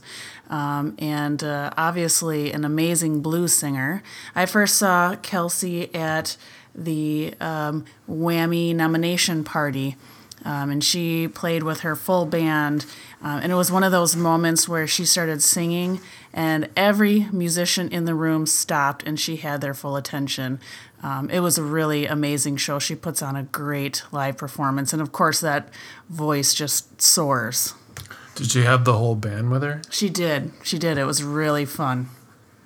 Um, 0.48 0.96
and 0.98 1.44
uh, 1.44 1.70
obviously 1.76 2.50
an 2.50 2.64
amazing 2.64 3.20
blues 3.20 3.52
singer. 3.52 4.02
I 4.34 4.46
first 4.46 4.76
saw 4.76 5.16
Kelsey 5.16 5.94
at 5.94 6.36
the 6.74 7.34
um, 7.40 7.84
WAMI 8.08 8.74
nomination 8.74 9.44
party. 9.44 9.96
Um, 10.44 10.70
and 10.70 10.82
she 10.82 11.28
played 11.28 11.62
with 11.62 11.80
her 11.80 11.94
full 11.94 12.24
band. 12.24 12.86
Uh, 13.22 13.40
and 13.42 13.52
it 13.52 13.54
was 13.54 13.70
one 13.70 13.84
of 13.84 13.92
those 13.92 14.16
moments 14.16 14.66
where 14.66 14.86
she 14.86 15.04
started 15.04 15.42
singing, 15.42 16.00
and 16.32 16.68
every 16.76 17.26
musician 17.32 17.88
in 17.88 18.04
the 18.04 18.14
room 18.14 18.46
stopped 18.46 19.02
and 19.06 19.18
she 19.18 19.36
had 19.36 19.60
their 19.60 19.74
full 19.74 19.96
attention. 19.96 20.60
Um, 21.02 21.30
it 21.30 21.40
was 21.40 21.58
a 21.58 21.62
really 21.62 22.06
amazing 22.06 22.56
show. 22.56 22.78
She 22.78 22.94
puts 22.94 23.22
on 23.22 23.34
a 23.36 23.42
great 23.44 24.02
live 24.12 24.36
performance. 24.36 24.92
And 24.92 25.00
of 25.02 25.12
course, 25.12 25.40
that 25.40 25.68
voice 26.08 26.54
just 26.54 27.00
soars. 27.00 27.74
Did 28.36 28.50
she 28.50 28.62
have 28.62 28.84
the 28.84 28.92
whole 28.94 29.16
band 29.16 29.50
with 29.50 29.62
her? 29.62 29.82
She 29.90 30.08
did. 30.08 30.52
She 30.62 30.78
did. 30.78 30.98
It 30.98 31.04
was 31.04 31.22
really 31.22 31.64
fun. 31.64 32.08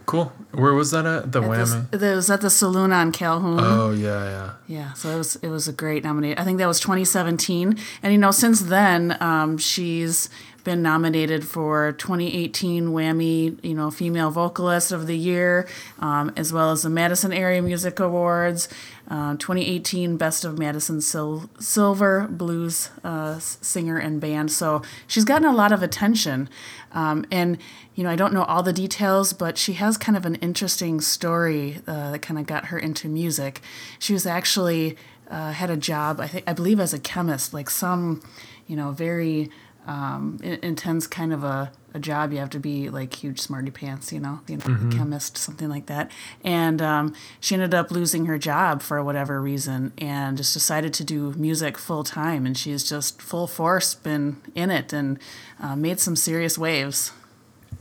Cool. 0.07 0.33
Where 0.53 0.74
was 0.74 0.90
that 0.90 1.07
at? 1.07 1.33
The 1.33 1.40
At 1.40 1.48
WAMI. 1.48 1.94
it 1.94 2.14
was 2.14 2.29
at 2.31 2.42
the 2.42 2.50
saloon 2.50 2.92
on 2.92 3.11
Calhoun. 3.11 3.59
Oh 3.59 3.90
yeah, 3.90 4.24
yeah. 4.24 4.50
Yeah, 4.66 4.92
so 4.92 5.09
it 5.09 5.16
was 5.16 5.37
it 5.37 5.48
was 5.48 5.66
a 5.66 5.72
great 5.72 6.05
nominee. 6.05 6.35
I 6.37 6.44
think 6.44 6.59
that 6.59 6.66
was 6.66 6.79
2017, 6.81 7.79
and 8.03 8.12
you 8.12 8.18
know 8.18 8.31
since 8.31 8.61
then 8.61 9.16
um, 9.20 9.57
she's 9.57 10.29
been 10.64 10.83
nominated 10.83 11.46
for 11.46 11.92
2018 11.92 12.88
WAMI, 12.88 13.62
you 13.62 13.74
know, 13.74 13.90
Female 13.90 14.31
Vocalist 14.31 14.90
of 14.90 15.07
the 15.07 15.16
Year, 15.16 15.68
um, 16.00 16.33
as 16.37 16.53
well 16.53 16.72
as 16.72 16.83
the 16.83 16.90
Madison 16.90 17.33
Area 17.33 17.61
Music 17.62 18.00
Awards, 18.00 18.68
uh, 19.09 19.37
2018 19.37 20.16
Best 20.16 20.44
of 20.44 20.59
Madison 20.59 21.00
Sil- 21.05 21.50
Silver 21.59 22.27
Blues 22.31 22.88
uh, 23.05 23.38
Singer 23.38 23.98
and 23.98 24.20
Band. 24.20 24.50
So 24.50 24.83
she's 25.07 25.24
gotten 25.24 25.46
a 25.46 25.53
lot 25.53 25.70
of 25.72 25.83
attention, 25.83 26.48
um, 26.92 27.27
and 27.31 27.59
you 27.94 28.03
know 28.03 28.11
I 28.11 28.16
don't 28.16 28.33
know 28.33 28.44
all 28.44 28.62
the 28.62 28.72
details, 28.72 29.35
but 29.35 29.59
she 29.59 29.74
has 29.74 29.98
kind 29.98 30.16
of 30.16 30.24
an 30.24 30.37
interesting 30.37 31.00
story 31.03 31.81
uh, 31.87 32.12
that 32.12 32.22
kind 32.22 32.40
of 32.40 32.46
got 32.46 32.66
her 32.66 32.79
into 32.79 33.09
music. 33.09 33.61
She 33.98 34.14
was 34.14 34.27
actually 34.27 34.96
uh, 35.31 35.53
had 35.53 35.70
a 35.70 35.77
job, 35.77 36.20
I 36.20 36.29
think, 36.29 36.44
I 36.46 36.53
believe, 36.53 36.81
as 36.81 36.94
a 36.94 36.98
chemist, 36.98 37.53
like 37.55 37.70
some, 37.70 38.22
you 38.66 38.77
know, 38.77 38.92
very 38.92 39.50
um, 39.87 40.38
i- 40.42 40.59
intense 40.62 41.07
kind 41.07 41.33
of 41.33 41.44
a, 41.44 41.70
a 41.92 41.99
job. 41.99 42.33
You 42.33 42.38
have 42.38 42.51
to 42.51 42.59
be 42.61 42.88
like 42.90 43.14
huge 43.14 43.40
smarty 43.40 43.70
pants, 43.70 44.12
you 44.12 44.20
know, 44.20 44.40
you 44.49 44.57
know, 44.59 44.90
chemist, 44.90 45.37
something 45.38 45.68
like 45.68 45.87
that. 45.87 46.11
And 46.42 46.81
um, 46.83 47.14
she 47.40 47.55
ended 47.55 47.75
up 47.75 47.90
losing 47.90 48.27
her 48.27 48.38
job 48.38 48.83
for 48.83 49.03
whatever 49.05 49.40
reason, 49.40 49.92
and 49.99 50.37
just 50.37 50.53
decided 50.55 50.94
to 50.94 51.05
do 51.05 51.33
music 51.35 51.77
full 51.79 52.05
time. 52.05 52.47
And 52.47 52.57
she's 52.57 52.88
just 52.88 53.20
full 53.23 53.47
force 53.47 53.94
been 53.94 54.37
in 54.55 54.70
it 54.70 54.92
and 54.92 55.18
uh, 55.61 55.77
made 55.77 56.01
some 56.01 56.16
serious 56.16 56.57
waves. 56.59 57.12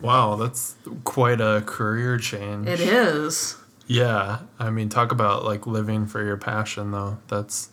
Wow, 0.02 0.36
that's 0.36 0.76
quite 1.06 1.40
a 1.40 1.64
career 1.66 2.18
change. 2.18 2.68
It 2.68 2.80
is. 2.82 3.56
Yeah, 3.88 4.40
I 4.60 4.70
mean, 4.70 4.90
talk 4.90 5.12
about 5.12 5.44
like 5.46 5.68
living 5.68 6.06
for 6.08 6.24
your 6.24 6.38
passion, 6.38 6.92
though. 6.92 7.18
That's 7.28 7.70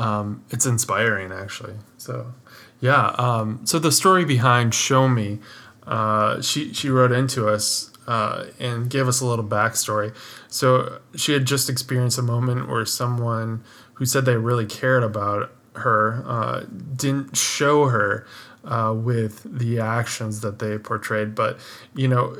um, 0.00 0.42
it's 0.48 0.64
inspiring, 0.64 1.30
actually. 1.30 1.74
So, 1.98 2.32
yeah. 2.80 3.08
Um, 3.18 3.60
so 3.64 3.78
the 3.78 3.92
story 3.92 4.24
behind 4.24 4.74
"Show 4.74 5.08
Me," 5.08 5.40
uh, 5.86 6.40
she 6.40 6.72
she 6.72 6.88
wrote 6.88 7.12
into 7.12 7.46
us 7.46 7.92
uh, 8.06 8.46
and 8.58 8.88
gave 8.88 9.06
us 9.06 9.20
a 9.20 9.26
little 9.26 9.44
backstory. 9.44 10.14
So 10.48 11.00
she 11.14 11.34
had 11.34 11.44
just 11.44 11.68
experienced 11.68 12.18
a 12.18 12.22
moment 12.22 12.66
where 12.66 12.86
someone 12.86 13.62
who 13.94 14.06
said 14.06 14.24
they 14.24 14.38
really 14.38 14.64
cared 14.64 15.02
about 15.02 15.52
her, 15.74 16.24
uh, 16.26 16.64
didn't 16.96 17.36
show 17.36 17.86
her 17.88 18.26
uh, 18.64 18.94
with 18.96 19.42
the 19.44 19.78
actions 19.78 20.40
that 20.40 20.60
they 20.60 20.78
portrayed. 20.78 21.34
But 21.34 21.58
you 21.94 22.08
know, 22.08 22.36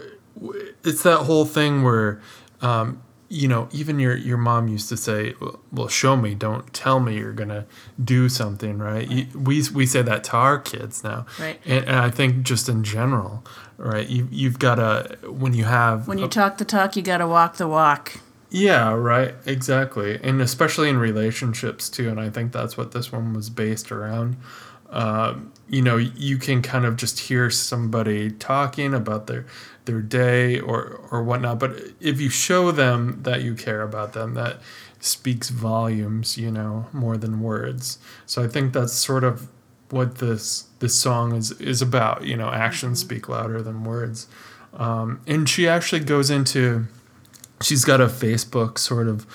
it's 0.83 1.03
that 1.03 1.19
whole 1.27 1.45
thing 1.45 1.83
where. 1.83 2.23
Um, 2.63 3.03
you 3.33 3.47
know, 3.47 3.69
even 3.71 4.01
your 4.01 4.17
your 4.17 4.37
mom 4.37 4.67
used 4.69 4.89
to 4.89 4.97
say, 4.97 5.35
"Well, 5.71 5.87
show 5.89 6.17
me, 6.17 6.35
don't 6.35 6.73
tell 6.75 6.99
me 6.99 7.17
you're 7.17 7.33
gonna 7.33 7.65
do 8.03 8.29
something." 8.29 8.79
Right? 8.79 9.09
You, 9.09 9.27
we 9.39 9.63
we 9.73 9.87
say 9.87 10.03
that 10.03 10.25
to 10.25 10.33
our 10.37 10.59
kids 10.59 11.05
now, 11.05 11.27
Right. 11.39 11.61
And, 11.65 11.85
and 11.87 11.97
I 11.97 12.11
think 12.11 12.43
just 12.43 12.69
in 12.69 12.83
general, 12.83 13.45
right? 13.79 14.09
You 14.09 14.27
you've 14.33 14.59
got 14.59 14.75
to 14.75 15.17
when 15.31 15.55
you 15.55 15.65
have 15.65 16.09
When 16.09 16.19
you 16.19 16.25
a- 16.25 16.29
talk 16.29 16.59
the 16.59 16.65
talk, 16.65 16.97
you 16.97 17.03
got 17.03 17.19
to 17.19 17.27
walk 17.29 17.57
the 17.57 17.69
walk. 17.69 18.15
yeah, 18.51 18.93
right. 18.93 19.35
Exactly. 19.47 20.19
And 20.23 20.41
especially 20.43 20.89
in 20.89 20.99
relationships 20.99 21.89
too. 21.89 22.09
And 22.09 22.19
I 22.19 22.31
think 22.31 22.51
that's 22.51 22.77
what 22.77 22.91
this 22.91 23.13
one 23.13 23.33
was 23.33 23.49
based 23.49 23.93
around. 23.93 24.37
Um, 24.91 25.53
you 25.69 25.83
know, 25.83 25.97
you 25.99 26.37
can 26.37 26.63
kind 26.63 26.85
of 26.85 26.97
just 26.97 27.21
hear 27.21 27.49
somebody 27.49 28.29
talking 28.33 28.93
about 28.93 29.29
their 29.29 29.47
their 29.85 30.01
day 30.01 30.59
or 30.61 31.01
or 31.11 31.23
whatnot. 31.23 31.59
But 31.59 31.77
if 32.01 32.21
you 32.21 32.29
show 32.31 32.71
them 32.73 33.21
that 33.23 33.43
you 33.43 33.55
care 33.55 33.83
about 33.83 34.13
them, 34.13 34.35
that 34.35 34.61
speaks 35.01 35.49
volumes, 35.49 36.37
you 36.37 36.51
know, 36.51 36.87
more 36.93 37.17
than 37.17 37.41
words. 37.41 37.99
So 38.27 38.43
I 38.43 38.49
think 38.49 38.73
that's 38.73 38.93
sort 38.93 39.25
of 39.25 39.49
what 39.91 40.17
this 40.19 40.65
this 40.81 40.99
song 40.99 41.35
is 41.35 41.53
is 41.53 41.81
about. 41.83 42.25
You 42.25 42.37
know, 42.37 42.51
actions 42.51 43.01
speak 43.01 43.29
louder 43.29 43.63
than 43.63 43.85
words. 43.85 44.27
Um, 44.75 45.21
and 45.27 45.49
she 45.49 45.67
actually 45.67 46.05
goes 46.05 46.31
into 46.31 46.87
she's 47.63 47.85
got 47.85 48.01
a 48.01 48.07
Facebook 48.07 48.79
sort 48.79 49.09
of 49.09 49.27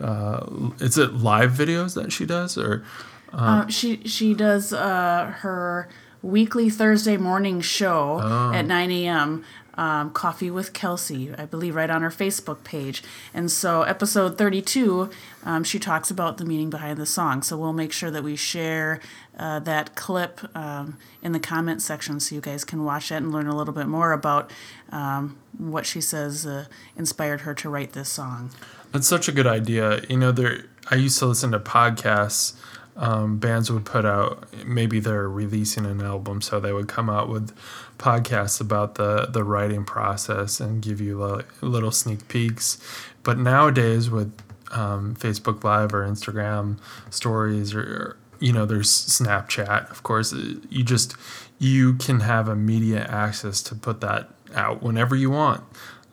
uh, 0.00 0.46
is 0.80 0.98
it 0.98 1.14
live 1.14 1.52
videos 1.52 1.94
that 1.94 2.12
she 2.12 2.26
does 2.26 2.56
or 2.58 2.84
Uh, 3.32 3.66
she 3.66 4.00
she 4.06 4.32
does 4.34 4.72
uh, 4.72 5.34
her 5.40 5.88
weekly 6.22 6.70
Thursday 6.70 7.16
morning 7.16 7.60
show 7.60 8.20
at 8.54 8.62
9 8.66 8.90
a.m. 8.92 9.44
Um, 9.76 10.10
Coffee 10.10 10.50
with 10.50 10.72
Kelsey, 10.72 11.34
I 11.36 11.46
believe, 11.46 11.74
right 11.74 11.90
on 11.90 12.02
her 12.02 12.10
Facebook 12.10 12.64
page. 12.64 13.02
And 13.32 13.50
so, 13.50 13.82
episode 13.82 14.38
32, 14.38 15.10
um, 15.44 15.64
she 15.64 15.78
talks 15.78 16.10
about 16.10 16.38
the 16.38 16.44
meaning 16.44 16.70
behind 16.70 16.98
the 16.98 17.06
song. 17.06 17.42
So, 17.42 17.56
we'll 17.56 17.72
make 17.72 17.92
sure 17.92 18.10
that 18.10 18.22
we 18.22 18.36
share 18.36 19.00
uh, 19.38 19.58
that 19.60 19.94
clip 19.94 20.40
um, 20.56 20.96
in 21.22 21.32
the 21.32 21.40
comment 21.40 21.82
section 21.82 22.20
so 22.20 22.34
you 22.34 22.40
guys 22.40 22.64
can 22.64 22.84
watch 22.84 23.08
that 23.08 23.22
and 23.22 23.32
learn 23.32 23.46
a 23.46 23.56
little 23.56 23.74
bit 23.74 23.86
more 23.86 24.12
about 24.12 24.50
um, 24.90 25.36
what 25.58 25.86
she 25.86 26.00
says 26.00 26.46
uh, 26.46 26.66
inspired 26.96 27.40
her 27.42 27.54
to 27.54 27.68
write 27.68 27.92
this 27.92 28.08
song. 28.08 28.50
That's 28.92 29.08
such 29.08 29.28
a 29.28 29.32
good 29.32 29.46
idea. 29.46 30.02
You 30.08 30.18
know, 30.18 30.32
there. 30.32 30.66
I 30.90 30.96
used 30.96 31.18
to 31.18 31.26
listen 31.26 31.50
to 31.52 31.58
podcasts. 31.58 32.54
Um, 32.96 33.38
bands 33.38 33.72
would 33.72 33.84
put 33.84 34.04
out. 34.04 34.46
Maybe 34.64 35.00
they're 35.00 35.28
releasing 35.28 35.84
an 35.84 36.00
album, 36.00 36.40
so 36.40 36.60
they 36.60 36.72
would 36.72 36.86
come 36.86 37.10
out 37.10 37.28
with 37.28 37.52
podcasts 37.98 38.60
about 38.60 38.96
the 38.96 39.26
the 39.26 39.44
writing 39.44 39.84
process 39.84 40.60
and 40.60 40.82
give 40.82 41.00
you 41.00 41.22
li- 41.22 41.44
little 41.60 41.90
sneak 41.90 42.28
peeks. 42.28 42.78
But 43.22 43.38
nowadays, 43.38 44.10
with 44.10 44.32
um, 44.70 45.14
Facebook 45.16 45.64
Live 45.64 45.94
or 45.94 46.06
Instagram 46.06 46.78
stories, 47.10 47.74
or, 47.74 47.80
or 47.80 48.16
you 48.40 48.52
know, 48.52 48.66
there's 48.66 48.90
Snapchat. 48.90 49.90
Of 49.90 50.02
course, 50.02 50.32
uh, 50.32 50.54
you 50.68 50.82
just 50.84 51.14
you 51.58 51.94
can 51.94 52.20
have 52.20 52.48
immediate 52.48 53.08
access 53.08 53.62
to 53.62 53.74
put 53.74 54.00
that 54.00 54.30
out 54.54 54.82
whenever 54.82 55.16
you 55.16 55.30
want 55.30 55.62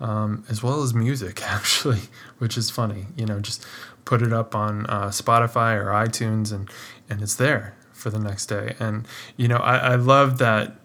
um, 0.02 0.44
as 0.50 0.62
well 0.64 0.82
as 0.82 0.94
music 0.94 1.42
actually, 1.48 2.02
which 2.40 2.58
is 2.58 2.70
funny. 2.70 3.06
You 3.16 3.26
know, 3.26 3.40
just 3.40 3.66
put 4.04 4.22
it 4.22 4.34
up 4.34 4.56
on 4.56 4.88
uh, 4.88 5.08
Spotify 5.08 5.76
or 5.76 5.86
iTunes, 5.86 6.52
and 6.52 6.70
and 7.10 7.22
it's 7.22 7.36
there 7.36 7.76
for 7.94 8.10
the 8.10 8.20
next 8.20 8.48
day. 8.48 8.76
And 8.80 9.08
you 9.38 9.48
know, 9.48 9.58
I, 9.58 9.78
I 9.78 9.96
love 9.96 10.40
that. 10.40 10.76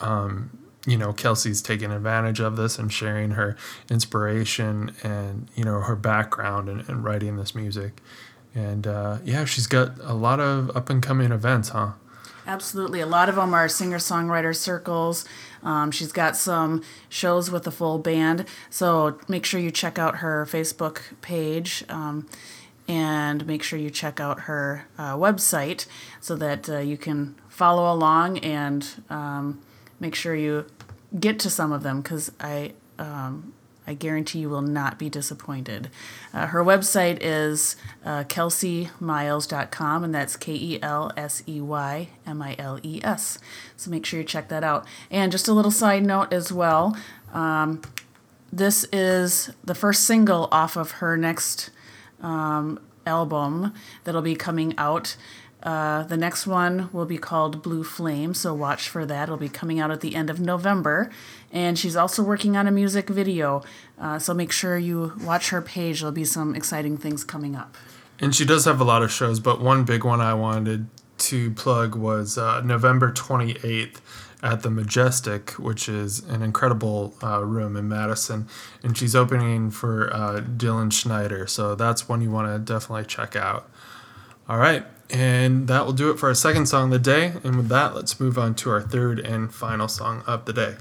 Um, 0.00 0.58
you 0.86 0.96
know, 0.96 1.12
Kelsey's 1.12 1.62
taking 1.62 1.92
advantage 1.92 2.40
of 2.40 2.56
this 2.56 2.78
and 2.78 2.92
sharing 2.92 3.32
her 3.32 3.56
inspiration 3.88 4.92
and 5.02 5.48
you 5.54 5.64
know 5.64 5.80
her 5.80 5.94
background 5.94 6.68
and, 6.68 6.88
and 6.88 7.04
writing 7.04 7.36
this 7.36 7.54
music. 7.54 8.00
And 8.54 8.86
uh, 8.86 9.18
yeah, 9.24 9.44
she's 9.44 9.66
got 9.66 9.98
a 10.02 10.14
lot 10.14 10.40
of 10.40 10.76
up 10.76 10.90
and 10.90 11.02
coming 11.02 11.32
events, 11.32 11.70
huh? 11.70 11.92
Absolutely. 12.46 13.00
A 13.00 13.06
lot 13.06 13.28
of 13.28 13.36
them 13.36 13.54
are 13.54 13.68
singer 13.68 13.98
songwriter 13.98 14.54
circles. 14.54 15.24
Um, 15.62 15.92
she's 15.92 16.10
got 16.10 16.36
some 16.36 16.82
shows 17.08 17.50
with 17.50 17.66
a 17.66 17.70
full 17.70 17.98
band. 17.98 18.46
So 18.68 19.18
make 19.28 19.44
sure 19.46 19.60
you 19.60 19.70
check 19.70 19.98
out 19.98 20.16
her 20.16 20.44
Facebook 20.50 21.00
page 21.22 21.84
um, 21.88 22.28
and 22.88 23.46
make 23.46 23.62
sure 23.62 23.78
you 23.78 23.90
check 23.90 24.18
out 24.18 24.40
her 24.40 24.86
uh, 24.98 25.14
website 25.14 25.86
so 26.20 26.34
that 26.34 26.68
uh, 26.68 26.78
you 26.78 26.96
can 26.96 27.36
follow 27.48 27.92
along 27.92 28.38
and 28.38 28.88
um, 29.08 29.62
make 30.02 30.14
sure 30.14 30.34
you 30.34 30.66
get 31.18 31.38
to 31.38 31.48
some 31.48 31.72
of 31.72 31.82
them 31.82 32.02
because 32.02 32.30
I. 32.38 32.74
Um, 32.98 33.54
I 33.84 33.94
guarantee 33.94 34.38
you 34.38 34.48
will 34.48 34.62
not 34.62 34.96
be 34.96 35.10
disappointed. 35.10 35.90
Uh, 36.32 36.46
her 36.46 36.62
website 36.62 37.18
is 37.20 37.74
uh, 38.04 38.22
kelseymiles.com, 38.22 40.04
and 40.04 40.14
that's 40.14 40.36
K 40.36 40.52
E 40.52 40.78
L 40.80 41.10
S 41.16 41.42
E 41.48 41.60
Y 41.60 42.08
M 42.24 42.42
I 42.42 42.54
L 42.60 42.78
E 42.84 43.00
S. 43.02 43.40
So 43.76 43.90
make 43.90 44.06
sure 44.06 44.20
you 44.20 44.24
check 44.24 44.48
that 44.50 44.62
out. 44.62 44.86
And 45.10 45.32
just 45.32 45.48
a 45.48 45.52
little 45.52 45.72
side 45.72 46.06
note 46.06 46.32
as 46.32 46.52
well 46.52 46.96
um, 47.32 47.80
this 48.52 48.84
is 48.92 49.50
the 49.64 49.74
first 49.74 50.04
single 50.04 50.48
off 50.52 50.76
of 50.76 50.92
her 50.92 51.16
next 51.16 51.70
um, 52.20 52.78
album 53.06 53.72
that'll 54.04 54.22
be 54.22 54.36
coming 54.36 54.74
out. 54.76 55.16
Uh, 55.62 56.02
the 56.04 56.16
next 56.16 56.46
one 56.46 56.88
will 56.92 57.04
be 57.06 57.18
called 57.18 57.62
Blue 57.62 57.84
Flame, 57.84 58.34
so 58.34 58.52
watch 58.52 58.88
for 58.88 59.06
that. 59.06 59.24
It'll 59.24 59.36
be 59.36 59.48
coming 59.48 59.78
out 59.78 59.90
at 59.90 60.00
the 60.00 60.14
end 60.14 60.28
of 60.28 60.40
November. 60.40 61.10
And 61.52 61.78
she's 61.78 61.94
also 61.94 62.22
working 62.22 62.56
on 62.56 62.66
a 62.66 62.72
music 62.72 63.08
video, 63.08 63.62
uh, 63.98 64.18
so 64.18 64.34
make 64.34 64.50
sure 64.50 64.76
you 64.76 65.12
watch 65.22 65.50
her 65.50 65.62
page. 65.62 66.00
There'll 66.00 66.12
be 66.12 66.24
some 66.24 66.54
exciting 66.54 66.96
things 66.96 67.22
coming 67.22 67.54
up. 67.54 67.76
And 68.18 68.34
she 68.34 68.44
does 68.44 68.64
have 68.64 68.80
a 68.80 68.84
lot 68.84 69.02
of 69.02 69.12
shows, 69.12 69.40
but 69.40 69.60
one 69.60 69.84
big 69.84 70.04
one 70.04 70.20
I 70.20 70.34
wanted 70.34 70.88
to 71.18 71.50
plug 71.52 71.94
was 71.94 72.36
uh, 72.36 72.60
November 72.62 73.12
28th 73.12 74.00
at 74.42 74.62
the 74.62 74.70
Majestic, 74.70 75.52
which 75.52 75.88
is 75.88 76.20
an 76.28 76.42
incredible 76.42 77.14
uh, 77.22 77.44
room 77.44 77.76
in 77.76 77.88
Madison. 77.88 78.48
And 78.82 78.98
she's 78.98 79.14
opening 79.14 79.70
for 79.70 80.12
uh, 80.12 80.40
Dylan 80.40 80.92
Schneider. 80.92 81.46
So 81.46 81.76
that's 81.76 82.08
one 82.08 82.20
you 82.20 82.30
want 82.30 82.52
to 82.52 82.58
definitely 82.58 83.04
check 83.04 83.36
out. 83.36 83.70
All 84.48 84.58
right. 84.58 84.84
And 85.12 85.68
that 85.68 85.84
will 85.84 85.92
do 85.92 86.10
it 86.10 86.18
for 86.18 86.28
our 86.28 86.34
second 86.34 86.66
song 86.66 86.84
of 86.84 86.90
the 86.90 86.98
day. 86.98 87.34
And 87.44 87.56
with 87.56 87.68
that, 87.68 87.94
let's 87.94 88.18
move 88.18 88.38
on 88.38 88.54
to 88.56 88.70
our 88.70 88.80
third 88.80 89.20
and 89.20 89.54
final 89.54 89.86
song 89.86 90.24
of 90.26 90.46
the 90.46 90.54
day. 90.54 90.76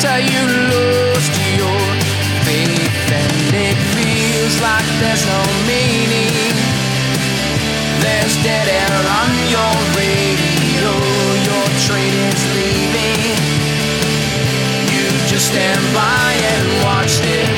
Till 0.00 0.20
you 0.20 0.46
lost 0.70 1.34
your 1.58 1.82
faith 2.46 3.10
and 3.10 3.34
it 3.52 3.78
feels 3.98 4.60
like 4.62 4.86
there's 5.02 5.26
no 5.26 5.42
meaning. 5.66 6.54
There's 7.98 8.36
dead 8.46 8.68
air 8.68 8.98
on 9.20 9.30
your 9.50 9.74
radio, 9.98 10.90
your 11.50 11.66
train 11.82 12.14
is 12.30 12.42
leaving. 12.54 13.22
You 14.94 15.04
just 15.26 15.48
stand 15.50 15.82
by 15.92 16.30
and 16.54 16.84
watch 16.84 17.18
like 17.18 17.57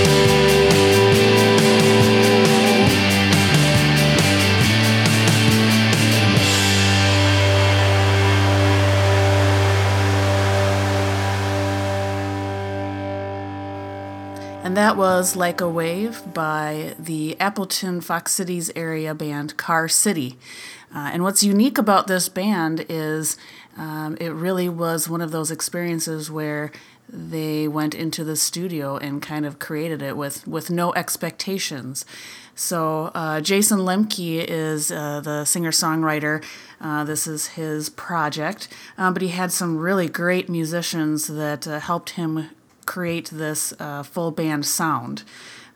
And 14.71 14.77
that 14.77 14.95
was 14.95 15.35
Like 15.35 15.59
a 15.59 15.67
Wave 15.67 16.21
by 16.33 16.95
the 16.97 17.37
Appleton 17.41 17.99
Fox 17.99 18.31
Cities 18.31 18.71
area 18.73 19.13
band 19.13 19.57
Car 19.57 19.89
City. 19.89 20.37
Uh, 20.95 21.09
and 21.11 21.23
what's 21.23 21.43
unique 21.43 21.77
about 21.77 22.07
this 22.07 22.29
band 22.29 22.85
is 22.87 23.35
um, 23.75 24.15
it 24.21 24.29
really 24.29 24.69
was 24.69 25.09
one 25.09 25.19
of 25.19 25.31
those 25.31 25.51
experiences 25.51 26.31
where 26.31 26.71
they 27.09 27.67
went 27.67 27.93
into 27.93 28.23
the 28.23 28.37
studio 28.37 28.95
and 28.95 29.21
kind 29.21 29.45
of 29.45 29.59
created 29.59 30.01
it 30.01 30.15
with, 30.15 30.47
with 30.47 30.69
no 30.69 30.93
expectations. 30.93 32.05
So 32.55 33.11
uh, 33.13 33.41
Jason 33.41 33.79
Lemke 33.79 34.45
is 34.47 34.89
uh, 34.89 35.19
the 35.19 35.43
singer-songwriter. 35.43 36.41
Uh, 36.79 37.03
this 37.03 37.27
is 37.27 37.47
his 37.47 37.89
project, 37.89 38.69
uh, 38.97 39.11
but 39.11 39.21
he 39.21 39.27
had 39.27 39.51
some 39.51 39.77
really 39.77 40.07
great 40.07 40.47
musicians 40.47 41.27
that 41.27 41.67
uh, 41.67 41.81
helped 41.81 42.11
him 42.11 42.51
create 42.91 43.29
this 43.31 43.73
uh, 43.79 44.03
full 44.03 44.31
band 44.31 44.65
sound. 44.65 45.23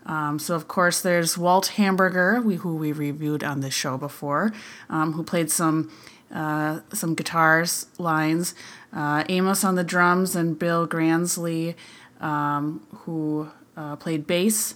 Um, 0.06 0.38
so 0.38 0.54
of 0.54 0.67
course 0.67 1.01
there's 1.01 1.38
Walt 1.38 1.67
Hamburger, 1.80 2.41
we, 2.41 2.56
who 2.56 2.75
we 2.75 2.91
reviewed 2.91 3.43
on 3.43 3.62
this 3.62 3.73
show 3.73 3.97
before, 3.97 4.51
um, 4.89 5.13
who 5.13 5.23
played 5.23 5.49
some 5.49 5.89
uh, 6.34 6.82
some 6.91 7.15
guitars 7.15 7.86
lines. 7.97 8.56
Uh, 8.91 9.23
Amos 9.30 9.63
on 9.63 9.75
the 9.75 9.84
drums 9.84 10.36
and 10.36 10.60
Bill 10.60 10.88
Gransley, 10.88 11.75
um, 12.19 12.82
who 13.04 13.49
uh, 13.78 13.95
played 13.95 14.28
bass. 14.28 14.75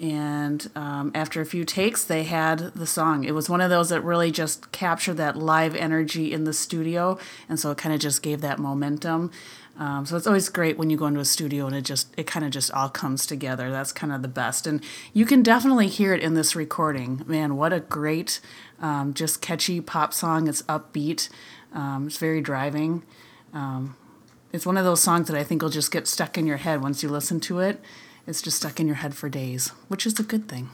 And 0.00 0.70
um, 0.74 1.12
after 1.14 1.40
a 1.40 1.46
few 1.46 1.64
takes, 1.64 2.04
they 2.04 2.24
had 2.24 2.58
the 2.74 2.86
song. 2.86 3.24
It 3.24 3.34
was 3.34 3.48
one 3.48 3.60
of 3.60 3.70
those 3.70 3.90
that 3.90 4.02
really 4.02 4.30
just 4.30 4.72
captured 4.72 5.14
that 5.14 5.36
live 5.36 5.74
energy 5.76 6.32
in 6.32 6.44
the 6.44 6.52
studio, 6.52 7.16
and 7.48 7.60
so 7.60 7.70
it 7.70 7.78
kind 7.78 7.94
of 7.94 8.00
just 8.00 8.20
gave 8.22 8.40
that 8.40 8.58
momentum. 8.58 9.30
Um, 9.76 10.06
so 10.06 10.16
it's 10.16 10.26
always 10.26 10.48
great 10.48 10.78
when 10.78 10.88
you 10.88 10.96
go 10.96 11.06
into 11.06 11.20
a 11.20 11.24
studio 11.24 11.66
and 11.66 11.74
it 11.74 11.82
just 11.82 12.14
it 12.16 12.26
kind 12.26 12.44
of 12.44 12.52
just 12.52 12.70
all 12.70 12.88
comes 12.88 13.26
together. 13.26 13.70
That's 13.70 13.92
kind 13.92 14.12
of 14.12 14.22
the 14.22 14.28
best, 14.28 14.66
and 14.66 14.82
you 15.12 15.26
can 15.26 15.42
definitely 15.42 15.88
hear 15.88 16.14
it 16.14 16.22
in 16.22 16.34
this 16.34 16.54
recording. 16.54 17.22
Man, 17.26 17.56
what 17.56 17.72
a 17.72 17.80
great, 17.80 18.40
um, 18.80 19.14
just 19.14 19.42
catchy 19.42 19.80
pop 19.80 20.14
song. 20.14 20.46
It's 20.46 20.62
upbeat. 20.62 21.28
Um, 21.72 22.06
it's 22.06 22.18
very 22.18 22.40
driving. 22.40 23.02
Um, 23.52 23.96
it's 24.52 24.64
one 24.64 24.76
of 24.76 24.84
those 24.84 25.00
songs 25.00 25.26
that 25.26 25.36
I 25.36 25.42
think 25.42 25.62
will 25.62 25.70
just 25.70 25.90
get 25.90 26.06
stuck 26.06 26.38
in 26.38 26.46
your 26.46 26.58
head 26.58 26.80
once 26.80 27.02
you 27.02 27.08
listen 27.08 27.40
to 27.40 27.58
it. 27.58 27.80
It's 28.26 28.40
just 28.40 28.58
stuck 28.58 28.78
in 28.78 28.86
your 28.86 28.96
head 28.96 29.14
for 29.16 29.28
days, 29.28 29.68
which 29.88 30.06
is 30.06 30.18
a 30.20 30.22
good 30.22 30.48
thing. 30.48 30.70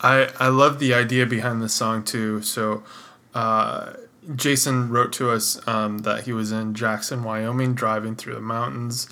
I 0.00 0.30
I 0.38 0.48
love 0.48 0.78
the 0.78 0.94
idea 0.94 1.26
behind 1.26 1.60
the 1.60 1.68
song 1.68 2.04
too. 2.04 2.42
So, 2.42 2.84
uh, 3.34 3.94
Jason 4.34 4.90
wrote 4.90 5.12
to 5.14 5.30
us 5.30 5.66
um, 5.66 5.98
that 5.98 6.24
he 6.24 6.32
was 6.32 6.52
in 6.52 6.74
Jackson, 6.74 7.24
Wyoming, 7.24 7.74
driving 7.74 8.14
through 8.14 8.34
the 8.34 8.40
mountains, 8.40 9.08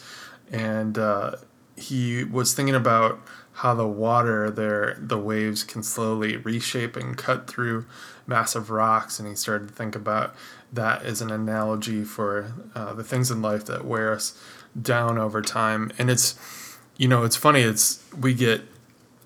and 0.51 0.99
uh, 0.99 1.37
he 1.77 2.25
was 2.25 2.55
thinking 2.55 2.75
about 2.75 3.21
how 3.55 3.75
the 3.75 3.87
water 3.87 4.51
there, 4.51 4.99
the 5.01 5.17
waves 5.17 5.65
can 5.65 5.83
slowly 5.83 6.37
reshape 6.37 6.95
and 6.97 7.17
cut 7.17 7.47
through 7.47 7.87
massive 8.27 8.69
rocks, 8.71 9.19
and 9.19 9.27
he 9.27 9.35
started 9.35 9.69
to 9.69 9.75
think 9.75 9.97
about 9.97 10.35
that 10.73 11.03
as 11.03 11.23
an 11.23 11.31
analogy 11.31 12.05
for 12.05 12.53
uh, 12.75 12.93
the 12.93 13.05
things 13.05 13.31
in 13.31 13.41
life 13.41 13.65
that 13.65 13.85
wear 13.85 14.13
us 14.13 14.39
down 14.81 15.17
over 15.17 15.41
time. 15.41 15.91
And 15.97 16.11
it's, 16.11 16.79
you 16.99 17.09
know, 17.09 17.25
it's 17.25 17.37
funny. 17.37 17.61
It's 17.63 18.05
we 18.19 18.35
get 18.35 18.63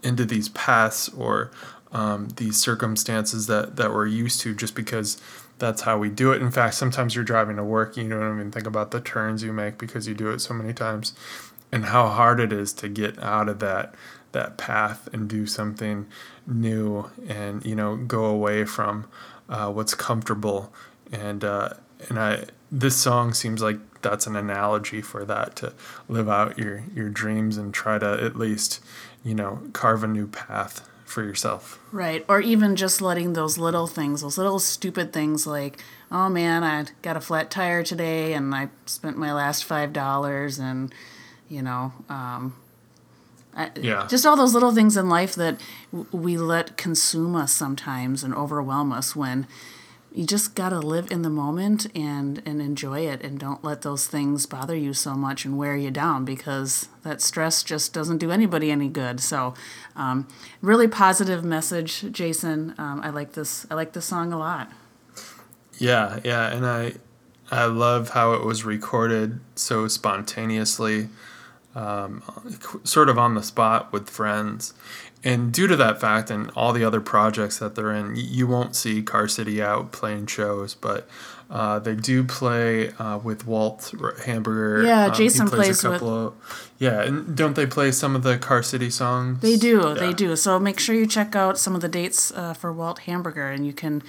into 0.03 0.25
these 0.25 0.49
paths 0.51 1.09
or 1.09 1.51
um, 1.93 2.29
these 2.37 2.57
circumstances 2.57 3.49
that 3.49 3.77
that 3.77 3.93
we're 3.93 4.07
used 4.07 4.41
to 4.43 4.55
just 4.55 4.75
because 4.75 5.21
that's 5.61 5.83
how 5.83 5.99
we 5.99 6.09
do 6.09 6.33
it. 6.33 6.43
In 6.43 6.51
fact, 6.51 6.75
sometimes 6.75 7.15
you're 7.15 7.25
driving 7.25 7.57
to 7.57 7.65
work, 7.65 7.97
you 7.97 8.09
don't 8.09 8.35
even 8.35 8.51
think 8.51 8.67
about 8.67 8.91
the 8.91 9.01
turns 9.01 9.43
you 9.43 9.53
make 9.53 9.79
because 9.79 10.09
you 10.09 10.15
do 10.15 10.31
it 10.31 10.41
so 10.41 10.55
many 10.55 10.73
times, 10.73 11.13
and 11.71 11.87
how 11.87 12.09
hard 12.09 12.41
it 12.41 12.53
is 12.53 12.73
to 12.75 12.89
get 12.89 13.23
out 13.23 13.49
of 13.49 13.61
that 13.61 13.95
that 14.33 14.57
path 14.57 15.09
and 15.13 15.29
do 15.29 15.47
something 15.47 16.07
new, 16.47 17.11
and 17.29 17.65
you 17.65 17.77
know 17.77 17.97
go 17.97 18.25
away 18.25 18.65
from 18.65 19.07
uh, 19.49 19.71
what's 19.71 19.95
comfortable. 19.95 20.73
And 21.13 21.45
uh, 21.45 21.71
and 22.09 22.19
I 22.19 22.47
this 22.73 22.97
song 22.97 23.35
seems 23.35 23.63
like 23.63 23.79
that's 24.03 24.27
an 24.27 24.37
analogy 24.37 25.03
for 25.03 25.25
that 25.27 25.57
to 25.57 25.75
live 26.09 26.29
out 26.29 26.59
your 26.59 26.85
your 26.95 27.09
dreams 27.09 27.57
and 27.57 27.75
try 27.75 27.99
to 27.99 28.25
at 28.25 28.37
least 28.37 28.81
you 29.23 29.35
know 29.35 29.61
carve 29.73 30.03
a 30.03 30.09
new 30.09 30.27
path 30.27 30.89
for 31.11 31.23
yourself. 31.25 31.79
Right. 31.93 32.25
Or 32.29 32.41
even 32.41 32.77
just 32.77 33.03
letting 33.03 33.33
those 33.35 33.59
little 33.59 33.87
things, 33.87 34.23
those 34.23 34.39
little 34.39 34.59
stupid 34.59 35.13
things 35.13 35.47
like, 35.47 35.83
oh 36.11 36.29
man, 36.29 36.63
I 36.65 36.87
got 37.03 37.17
a 37.17 37.21
flat 37.21 37.51
tire 37.51 37.83
today 37.83 38.33
and 38.33 38.55
I 38.55 38.69
spent 38.87 39.19
my 39.19 39.33
last 39.33 39.69
$5 39.69 40.59
and, 40.61 40.95
you 41.49 41.63
know, 41.63 41.93
um, 42.09 42.55
I, 43.57 43.71
Yeah. 43.75 44.07
just 44.09 44.25
all 44.25 44.37
those 44.37 44.55
little 44.55 44.73
things 44.73 44.97
in 44.97 45.09
life 45.09 45.35
that 45.35 45.61
w- 45.93 46.09
we 46.13 46.37
let 46.37 46.77
consume 46.77 47.35
us 47.35 47.53
sometimes 47.53 48.23
and 48.23 48.33
overwhelm 48.35 48.93
us 48.93 49.17
when 49.17 49.47
you 50.13 50.27
just 50.27 50.55
got 50.55 50.71
to 50.71 50.81
live 50.81 51.11
in 51.11 51.23
the 51.23 51.31
moment 51.31 51.87
and 51.97 52.43
and 52.45 52.61
enjoy 52.61 53.01
it 53.07 53.23
and 53.23 53.39
don't 53.39 53.63
let 53.63 53.83
those 53.83 54.07
things 54.07 54.47
bother 54.47 54.75
you 54.75 54.93
so 54.93 55.15
much 55.15 55.45
and 55.45 55.57
wear 55.57 55.77
you 55.77 55.91
down 55.91 56.25
because 56.25 56.89
that 57.03 57.21
stress 57.21 57.63
just 57.63 57.93
doesn't 57.93 58.19
do 58.19 58.31
anybody 58.31 58.71
any 58.71 58.89
good. 58.89 59.21
So 59.21 59.55
um, 59.95 60.27
really 60.61 60.89
positive 60.89 61.45
message 61.45 62.13
jason. 62.13 62.75
Um, 62.79 63.01
i 63.03 63.11
like 63.11 63.33
this 63.33 63.67
i 63.71 63.75
like 63.75 63.93
this 63.93 64.07
song 64.07 64.33
a 64.33 64.39
lot. 64.39 64.71
Yeah, 65.79 66.21
yeah, 66.25 66.53
and 66.53 66.67
I 66.67 66.95
I 67.51 67.65
love 67.65 68.11
how 68.11 68.35
it 68.35 68.45
was 68.45 68.65
recorded 68.65 69.41
so 69.57 69.89
spontaneously, 69.89 71.09
um, 71.75 72.23
sort 72.85 73.09
of 73.09 73.19
on 73.19 73.35
the 73.35 73.43
spot 73.43 73.93
with 73.93 74.09
friends. 74.09 74.73
And 75.23 75.53
due 75.53 75.67
to 75.67 75.77
that 75.77 76.01
fact 76.01 76.31
and 76.31 76.51
all 76.57 76.73
the 76.73 76.83
other 76.85 77.01
projects 77.01 77.59
that 77.59 77.75
they're 77.75 77.93
in, 77.93 78.15
you 78.17 78.47
won't 78.47 78.75
see 78.75 79.03
Car 79.03 79.29
City 79.29 79.61
out 79.63 79.93
playing 79.93 80.27
shows, 80.27 80.75
but 80.75 81.07
uh, 81.51 81.79
they 81.79 81.95
do 81.95 82.25
play 82.25 82.91
uh, 82.93 83.19
with 83.19 83.47
Walt 83.47 83.93
Hamburger. 84.25 84.85
Yeah, 84.87 85.07
Um, 85.07 85.15
Jason 85.15 85.47
plays 85.49 85.59
plays 85.67 85.85
a 85.85 85.91
with- 85.91 86.01
couple 86.01 86.27
of. 86.29 86.71
Yeah, 86.79 87.03
and 87.03 87.37
don't 87.37 87.55
they 87.55 87.67
play 87.67 87.91
some 87.93 88.17
of 88.17 88.23
the 88.23 88.39
Car 88.39 88.63
City 88.63 88.89
songs? 88.89 89.41
They 89.41 89.57
do, 89.59 89.95
they 89.95 90.15
do. 90.15 90.35
So 90.37 90.59
make 90.59 90.81
sure 90.81 90.95
you 90.95 91.07
check 91.07 91.37
out 91.37 91.59
some 91.59 91.75
of 91.75 91.83
the 91.83 91.89
dates 91.89 92.33
uh, 92.33 92.55
for 92.55 92.73
Walt 92.73 93.01
Hamburger, 93.01 93.51
and 93.51 93.67
you 93.67 93.75
can 93.75 94.03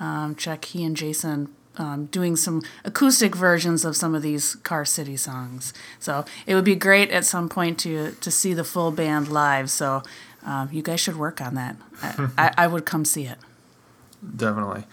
um, 0.00 0.34
check 0.34 0.64
he 0.64 0.82
and 0.84 0.96
Jason 0.96 1.48
um, 1.76 2.06
doing 2.06 2.34
some 2.34 2.62
acoustic 2.84 3.36
versions 3.36 3.84
of 3.84 3.94
some 3.94 4.14
of 4.16 4.22
these 4.22 4.56
Car 4.56 4.84
City 4.84 5.16
songs. 5.16 5.72
So 6.00 6.24
it 6.46 6.54
would 6.56 6.64
be 6.64 6.74
great 6.74 7.10
at 7.10 7.24
some 7.24 7.48
point 7.48 7.78
to 7.80 8.12
to 8.20 8.30
see 8.32 8.52
the 8.54 8.64
full 8.64 8.90
band 8.90 9.28
live. 9.28 9.70
So 9.70 10.02
um, 10.46 10.70
you 10.72 10.82
guys 10.82 11.00
should 11.00 11.16
work 11.16 11.40
on 11.40 11.54
that. 11.56 11.76
I, 12.02 12.28
I, 12.38 12.54
I 12.58 12.66
would 12.66 12.86
come 12.86 13.04
see 13.04 13.24
it. 13.24 13.38
Definitely. 14.36 14.84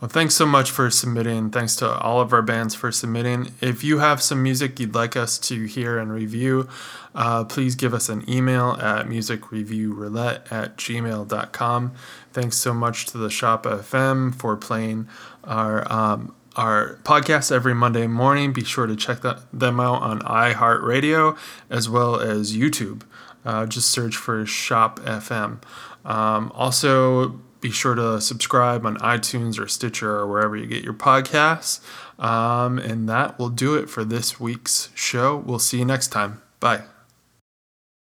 Well, 0.00 0.08
thanks 0.08 0.36
so 0.36 0.46
much 0.46 0.70
for 0.70 0.90
submitting. 0.90 1.50
Thanks 1.50 1.74
to 1.76 1.90
all 1.90 2.20
of 2.20 2.32
our 2.32 2.42
bands 2.42 2.76
for 2.76 2.92
submitting. 2.92 3.50
If 3.60 3.82
you 3.82 3.98
have 3.98 4.22
some 4.22 4.40
music 4.44 4.78
you'd 4.78 4.94
like 4.94 5.16
us 5.16 5.38
to 5.40 5.64
hear 5.64 5.98
and 5.98 6.12
review, 6.12 6.68
uh, 7.16 7.44
please 7.44 7.74
give 7.74 7.92
us 7.92 8.08
an 8.08 8.28
email 8.30 8.78
at 8.80 9.06
musicreviewroulette 9.06 10.52
at 10.52 10.76
gmail.com. 10.76 11.92
Thanks 12.32 12.56
so 12.58 12.72
much 12.72 13.06
to 13.06 13.18
the 13.18 13.28
Shop 13.28 13.64
FM 13.64 14.32
for 14.32 14.56
playing 14.56 15.08
our 15.42 15.90
um, 15.92 16.32
our 16.54 16.98
podcast 17.04 17.50
every 17.50 17.74
Monday 17.74 18.06
morning. 18.06 18.52
Be 18.52 18.64
sure 18.64 18.86
to 18.86 18.96
check 18.96 19.22
that, 19.22 19.40
them 19.52 19.80
out 19.80 20.02
on 20.02 20.20
iHeartRadio 20.20 21.36
as 21.70 21.88
well 21.88 22.20
as 22.20 22.56
YouTube. 22.56 23.02
Uh, 23.44 23.66
just 23.66 23.90
search 23.90 24.16
for 24.16 24.44
Shop 24.46 25.00
FM. 25.00 25.62
Um, 26.04 26.52
also, 26.54 27.40
be 27.60 27.70
sure 27.70 27.94
to 27.94 28.20
subscribe 28.20 28.86
on 28.86 28.96
iTunes 28.98 29.58
or 29.58 29.68
Stitcher 29.68 30.10
or 30.10 30.26
wherever 30.26 30.56
you 30.56 30.66
get 30.66 30.84
your 30.84 30.94
podcasts. 30.94 31.80
Um, 32.18 32.78
and 32.78 33.08
that 33.08 33.38
will 33.38 33.50
do 33.50 33.74
it 33.74 33.88
for 33.88 34.04
this 34.04 34.40
week's 34.40 34.90
show. 34.94 35.36
We'll 35.36 35.58
see 35.58 35.78
you 35.78 35.84
next 35.84 36.08
time. 36.08 36.42
Bye. 36.60 36.82